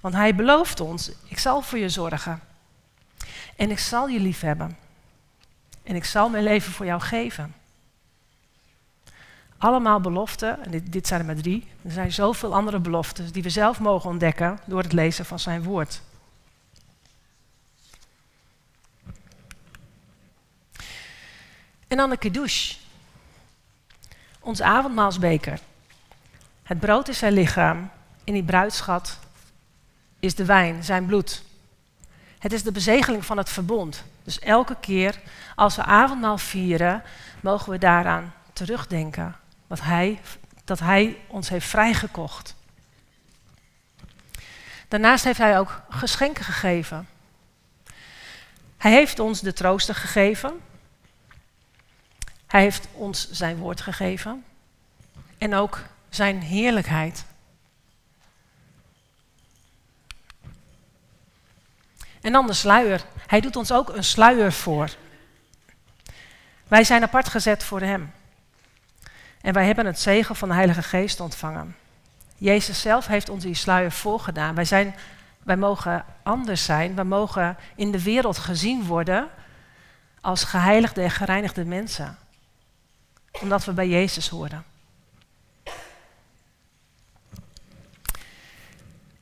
Want 0.00 0.14
hij 0.14 0.34
belooft 0.34 0.80
ons, 0.80 1.10
ik 1.28 1.38
zal 1.38 1.62
voor 1.62 1.78
je 1.78 1.88
zorgen. 1.88 2.40
En 3.56 3.70
ik 3.70 3.78
zal 3.78 4.08
je 4.08 4.20
lief 4.20 4.40
hebben. 4.40 4.76
En 5.82 5.94
ik 5.94 6.04
zal 6.04 6.28
mijn 6.28 6.44
leven 6.44 6.72
voor 6.72 6.86
jou 6.86 7.00
geven. 7.00 7.54
Allemaal 9.62 10.00
beloften, 10.00 10.64
en 10.64 10.84
dit, 10.84 11.06
zijn 11.06 11.20
er 11.20 11.26
maar 11.26 11.34
drie. 11.34 11.68
Er 11.84 11.90
zijn 11.90 12.12
zoveel 12.12 12.54
andere 12.54 12.78
beloftes 12.78 13.32
die 13.32 13.42
we 13.42 13.50
zelf 13.50 13.80
mogen 13.80 14.10
ontdekken 14.10 14.58
door 14.64 14.82
het 14.82 14.92
lezen 14.92 15.24
van 15.24 15.38
zijn 15.38 15.62
woord. 15.62 16.02
En 21.88 21.96
dan 21.96 22.10
de 22.10 22.16
kiddush. 22.16 22.76
Ons 24.40 24.62
avondmaalsbeker. 24.62 25.60
Het 26.62 26.80
brood 26.80 27.08
is 27.08 27.18
zijn 27.18 27.32
lichaam. 27.32 27.90
In 28.24 28.32
die 28.32 28.44
bruidschat 28.44 29.18
is 30.20 30.34
de 30.34 30.44
wijn, 30.44 30.84
zijn 30.84 31.06
bloed. 31.06 31.42
Het 32.38 32.52
is 32.52 32.62
de 32.62 32.72
bezegeling 32.72 33.24
van 33.24 33.36
het 33.36 33.48
verbond. 33.48 34.04
Dus 34.22 34.38
elke 34.38 34.76
keer 34.80 35.20
als 35.54 35.76
we 35.76 35.82
avondmaal 35.82 36.38
vieren, 36.38 37.02
mogen 37.40 37.70
we 37.70 37.78
daaraan 37.78 38.32
terugdenken. 38.52 39.40
Hij, 39.80 40.20
dat 40.64 40.78
hij 40.78 41.16
ons 41.26 41.48
heeft 41.48 41.66
vrijgekocht. 41.66 42.54
Daarnaast 44.88 45.24
heeft 45.24 45.38
hij 45.38 45.58
ook 45.58 45.82
geschenken 45.88 46.44
gegeven. 46.44 47.08
Hij 48.76 48.92
heeft 48.92 49.18
ons 49.18 49.40
de 49.40 49.52
trooster 49.52 49.94
gegeven. 49.94 50.60
Hij 52.46 52.60
heeft 52.60 52.88
ons 52.92 53.30
zijn 53.30 53.56
woord 53.56 53.80
gegeven. 53.80 54.44
En 55.38 55.54
ook 55.54 55.80
zijn 56.08 56.40
heerlijkheid. 56.40 57.24
En 62.20 62.32
dan 62.32 62.46
de 62.46 62.52
sluier. 62.52 63.04
Hij 63.26 63.40
doet 63.40 63.56
ons 63.56 63.72
ook 63.72 63.88
een 63.88 64.04
sluier 64.04 64.52
voor. 64.52 64.90
Wij 66.68 66.84
zijn 66.84 67.02
apart 67.02 67.28
gezet 67.28 67.64
voor 67.64 67.80
Hem. 67.80 68.12
En 69.42 69.52
wij 69.52 69.66
hebben 69.66 69.86
het 69.86 70.00
zegen 70.00 70.36
van 70.36 70.48
de 70.48 70.54
Heilige 70.54 70.82
Geest 70.82 71.20
ontvangen. 71.20 71.76
Jezus 72.36 72.80
zelf 72.80 73.06
heeft 73.06 73.28
ons 73.28 73.44
die 73.44 73.54
sluier 73.54 73.92
voorgedaan. 73.92 74.54
Wij, 74.54 74.64
zijn, 74.64 74.94
wij 75.42 75.56
mogen 75.56 76.04
anders 76.22 76.64
zijn. 76.64 76.94
Wij 76.94 77.04
mogen 77.04 77.56
in 77.74 77.92
de 77.92 78.02
wereld 78.02 78.38
gezien 78.38 78.84
worden 78.84 79.28
als 80.20 80.44
geheiligde 80.44 81.02
en 81.02 81.10
gereinigde 81.10 81.64
mensen. 81.64 82.18
Omdat 83.40 83.64
we 83.64 83.72
bij 83.72 83.88
Jezus 83.88 84.28
horen. 84.28 84.64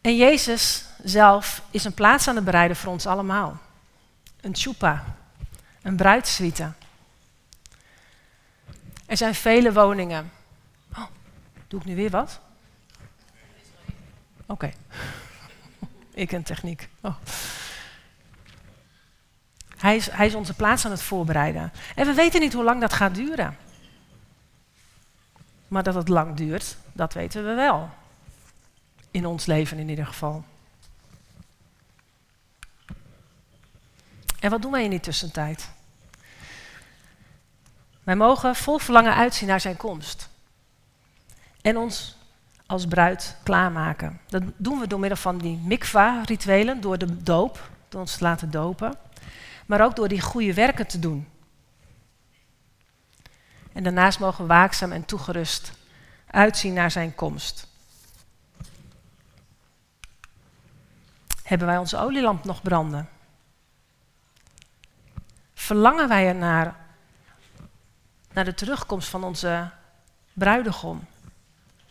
En 0.00 0.16
Jezus 0.16 0.84
zelf 1.02 1.62
is 1.70 1.84
een 1.84 1.94
plaats 1.94 2.28
aan 2.28 2.36
het 2.36 2.44
bereiden 2.44 2.76
voor 2.76 2.92
ons 2.92 3.06
allemaal. 3.06 3.58
Een 4.40 4.52
tjupa, 4.52 5.04
Een 5.82 5.96
bruidsuite. 5.96 6.72
Er 9.10 9.16
zijn 9.16 9.34
vele 9.34 9.72
woningen. 9.72 10.32
Oh, 10.92 11.06
doe 11.68 11.80
ik 11.80 11.86
nu 11.86 11.94
weer 11.94 12.10
wat? 12.10 12.40
Oké. 14.46 14.72
ik 16.14 16.32
en 16.32 16.42
techniek. 16.42 16.88
Oh. 17.00 17.14
Hij, 19.76 19.96
is, 19.96 20.10
hij 20.10 20.26
is 20.26 20.34
onze 20.34 20.54
plaats 20.54 20.84
aan 20.84 20.90
het 20.90 21.02
voorbereiden. 21.02 21.72
En 21.94 22.06
we 22.06 22.12
weten 22.12 22.40
niet 22.40 22.52
hoe 22.52 22.64
lang 22.64 22.80
dat 22.80 22.92
gaat 22.92 23.14
duren. 23.14 23.56
Maar 25.68 25.82
dat 25.82 25.94
het 25.94 26.08
lang 26.08 26.36
duurt, 26.36 26.76
dat 26.92 27.12
weten 27.12 27.44
we 27.44 27.54
wel. 27.54 27.90
In 29.10 29.26
ons 29.26 29.46
leven 29.46 29.78
in 29.78 29.88
ieder 29.88 30.06
geval. 30.06 30.44
En 34.40 34.50
wat 34.50 34.62
doen 34.62 34.72
wij 34.72 34.84
in 34.84 34.90
die 34.90 35.00
tussentijd? 35.00 35.70
Wij 38.02 38.16
mogen 38.16 38.56
vol 38.56 38.78
verlangen 38.78 39.14
uitzien 39.14 39.48
naar 39.48 39.60
zijn 39.60 39.76
komst. 39.76 40.28
En 41.60 41.76
ons 41.76 42.16
als 42.66 42.86
bruid 42.86 43.36
klaarmaken. 43.42 44.20
Dat 44.28 44.42
doen 44.56 44.80
we 44.80 44.86
door 44.86 45.00
middel 45.00 45.18
van 45.18 45.38
die 45.38 45.56
mikva-rituelen, 45.56 46.80
door 46.80 46.98
de 46.98 47.22
doop, 47.22 47.70
door 47.88 48.00
ons 48.00 48.16
te 48.16 48.24
laten 48.24 48.50
dopen. 48.50 48.94
Maar 49.66 49.84
ook 49.84 49.96
door 49.96 50.08
die 50.08 50.20
goede 50.20 50.54
werken 50.54 50.86
te 50.86 50.98
doen. 50.98 51.28
En 53.72 53.82
daarnaast 53.82 54.18
mogen 54.18 54.42
we 54.42 54.48
waakzaam 54.48 54.92
en 54.92 55.04
toegerust 55.04 55.72
uitzien 56.26 56.72
naar 56.72 56.90
zijn 56.90 57.14
komst. 57.14 57.66
Hebben 61.42 61.66
wij 61.66 61.78
onze 61.78 61.98
olielamp 61.98 62.44
nog 62.44 62.62
branden? 62.62 63.08
Verlangen 65.54 66.08
wij 66.08 66.26
ernaar 66.26 66.76
naar 68.32 68.44
de 68.44 68.54
terugkomst 68.54 69.08
van 69.08 69.24
onze 69.24 69.70
bruidegom? 70.32 71.04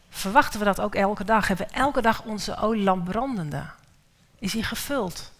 Verwachten 0.10 0.60
we 0.60 0.66
dat 0.66 0.80
ook 0.80 0.96
elke 0.96 1.24
dag? 1.24 1.48
Hebben 1.48 1.68
we 1.68 1.74
elke 1.74 2.02
dag 2.02 2.24
onze 2.24 2.58
olielamp 2.58 3.06
brandende? 3.06 3.66
Is 4.40 4.52
die 4.52 4.64
gevuld? 4.64 5.32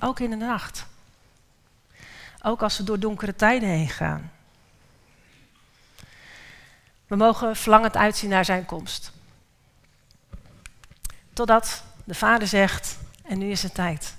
Ook 0.00 0.20
in 0.20 0.30
de 0.30 0.36
nacht. 0.36 0.86
Ook 2.42 2.62
als 2.62 2.78
we 2.78 2.84
door 2.84 2.98
donkere 2.98 3.34
tijden 3.34 3.68
heen 3.68 3.88
gaan. 3.88 4.30
We 7.06 7.16
mogen 7.16 7.56
verlangend 7.56 7.96
uitzien 7.96 8.30
naar 8.30 8.44
zijn 8.44 8.64
komst. 8.64 9.12
Totdat 11.32 11.82
de 12.04 12.14
vader 12.14 12.48
zegt, 12.48 12.98
en 13.22 13.38
nu 13.38 13.50
is 13.50 13.62
het 13.62 13.74
tijd. 13.74 14.14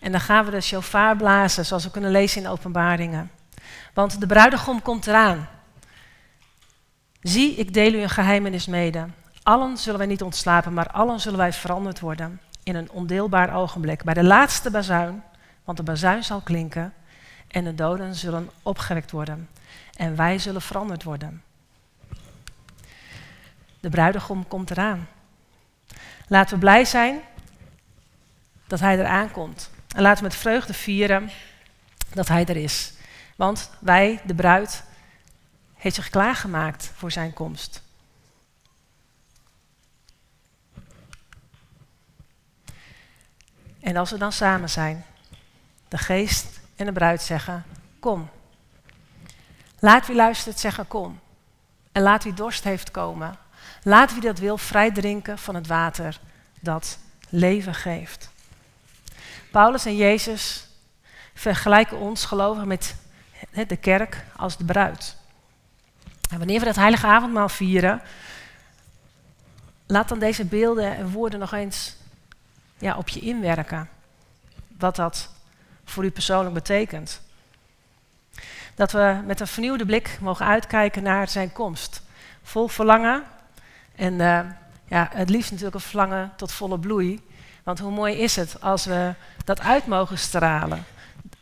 En 0.00 0.12
dan 0.12 0.20
gaan 0.20 0.44
we 0.44 0.50
de 0.50 0.60
shofar 0.60 1.16
blazen, 1.16 1.66
zoals 1.66 1.84
we 1.84 1.90
kunnen 1.90 2.10
lezen 2.10 2.42
in 2.42 2.48
openbaringen. 2.48 3.30
Want 3.94 4.20
de 4.20 4.26
bruidegom 4.26 4.82
komt 4.82 5.06
eraan. 5.06 5.48
Zie, 7.20 7.54
ik 7.54 7.74
deel 7.74 7.92
u 7.92 7.98
een 7.98 8.10
geheimenis 8.10 8.66
mede. 8.66 9.06
Allen 9.42 9.76
zullen 9.76 9.98
wij 9.98 10.08
niet 10.08 10.22
ontslapen, 10.22 10.74
maar 10.74 10.88
allen 10.88 11.20
zullen 11.20 11.38
wij 11.38 11.52
veranderd 11.52 12.00
worden 12.00 12.40
in 12.62 12.74
een 12.74 12.90
ondeelbaar 12.90 13.54
ogenblik. 13.54 14.04
Bij 14.04 14.14
de 14.14 14.24
laatste 14.24 14.70
bazuin, 14.70 15.22
want 15.64 15.78
de 15.78 15.84
bazuin 15.84 16.24
zal 16.24 16.40
klinken 16.40 16.94
en 17.48 17.64
de 17.64 17.74
doden 17.74 18.14
zullen 18.14 18.50
opgewekt 18.62 19.10
worden. 19.10 19.48
En 19.96 20.16
wij 20.16 20.38
zullen 20.38 20.62
veranderd 20.62 21.02
worden. 21.02 21.42
De 23.80 23.88
bruidegom 23.88 24.48
komt 24.48 24.70
eraan. 24.70 25.08
Laten 26.28 26.54
we 26.54 26.60
blij 26.60 26.84
zijn 26.84 27.20
dat 28.66 28.80
hij 28.80 28.98
eraan 28.98 29.30
komt. 29.30 29.70
En 29.94 30.02
laten 30.02 30.22
we 30.22 30.28
met 30.28 30.38
vreugde 30.38 30.74
vieren 30.74 31.30
dat 32.14 32.28
hij 32.28 32.44
er 32.44 32.56
is. 32.56 32.93
Want 33.36 33.70
wij, 33.78 34.20
de 34.24 34.34
bruid, 34.34 34.84
heeft 35.74 35.94
zich 35.94 36.10
klaargemaakt 36.10 36.90
voor 36.94 37.12
zijn 37.12 37.32
komst. 37.32 37.82
En 43.80 43.96
als 43.96 44.10
we 44.10 44.18
dan 44.18 44.32
samen 44.32 44.70
zijn, 44.70 45.04
de 45.88 45.98
geest 45.98 46.60
en 46.76 46.86
de 46.86 46.92
bruid 46.92 47.22
zeggen, 47.22 47.64
kom. 48.00 48.28
Laat 49.78 50.06
wie 50.06 50.16
luistert 50.16 50.58
zeggen, 50.58 50.88
kom. 50.88 51.20
En 51.92 52.02
laat 52.02 52.24
wie 52.24 52.34
dorst 52.34 52.64
heeft 52.64 52.90
komen. 52.90 53.38
Laat 53.82 54.12
wie 54.12 54.22
dat 54.22 54.38
wil 54.38 54.58
vrij 54.58 54.92
drinken 54.92 55.38
van 55.38 55.54
het 55.54 55.66
water 55.66 56.20
dat 56.60 56.98
leven 57.28 57.74
geeft. 57.74 58.30
Paulus 59.50 59.84
en 59.84 59.96
Jezus 59.96 60.66
vergelijken 61.34 61.98
ons 61.98 62.24
gelovigen 62.24 62.68
met 62.68 62.96
de 63.54 63.76
kerk 63.76 64.24
als 64.36 64.56
de 64.56 64.64
bruid. 64.64 65.16
En 66.30 66.38
wanneer 66.38 66.58
we 66.58 66.64
dat 66.64 66.76
heilige 66.76 67.06
avondmaal 67.06 67.48
vieren, 67.48 68.02
laat 69.86 70.08
dan 70.08 70.18
deze 70.18 70.44
beelden 70.44 70.96
en 70.96 71.10
woorden 71.10 71.38
nog 71.38 71.52
eens 71.52 71.96
ja, 72.78 72.96
op 72.96 73.08
je 73.08 73.20
inwerken. 73.20 73.88
Wat 74.78 74.96
dat 74.96 75.30
voor 75.84 76.04
u 76.04 76.10
persoonlijk 76.10 76.54
betekent. 76.54 77.20
Dat 78.74 78.92
we 78.92 79.20
met 79.24 79.40
een 79.40 79.46
vernieuwde 79.46 79.86
blik 79.86 80.18
mogen 80.20 80.46
uitkijken 80.46 81.02
naar 81.02 81.28
zijn 81.28 81.52
komst. 81.52 82.02
Vol 82.42 82.68
verlangen 82.68 83.24
en 83.94 84.14
uh, 84.14 84.40
ja, 84.84 85.08
het 85.12 85.30
liefst 85.30 85.50
natuurlijk 85.50 85.76
een 85.76 85.80
verlangen 85.80 86.32
tot 86.36 86.52
volle 86.52 86.78
bloei. 86.78 87.22
Want 87.62 87.78
hoe 87.78 87.90
mooi 87.90 88.14
is 88.14 88.36
het 88.36 88.60
als 88.60 88.84
we 88.84 89.14
dat 89.44 89.60
uit 89.60 89.86
mogen 89.86 90.18
stralen 90.18 90.84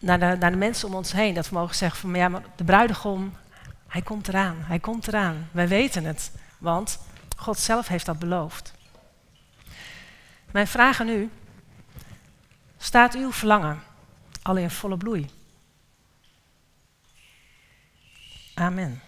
naar 0.03 0.38
de, 0.38 0.57
mensen 0.57 0.88
om 0.88 0.95
ons 0.95 1.12
heen. 1.12 1.35
Dat 1.35 1.49
we 1.49 1.55
mogen 1.55 1.75
zeggen 1.75 2.01
van 2.01 2.15
ja, 2.15 2.29
maar 2.29 2.43
de 2.57 2.65
bruidegom, 2.65 3.33
hij 3.88 4.03
komt 4.03 4.29
eraan, 4.29 4.57
hij 4.59 4.79
komt 4.79 5.09
eraan. 5.09 5.49
Wij 5.51 5.69
weten 5.69 6.05
het, 6.05 6.33
want 6.59 6.99
God 7.37 7.59
zelf 7.59 7.88
heeft 7.88 8.07
dat 8.07 8.19
beloofd. 8.19 8.73
Mijn 10.51 10.67
vraag 10.67 11.01
aan 11.01 11.09
u, 11.09 11.31
staat 12.79 13.15
uw 13.15 13.33
verlangen 13.33 13.83
al 14.43 14.57
in 14.57 14.71
volle 14.71 14.97
bloei? 14.97 15.31
Amen. 18.55 19.01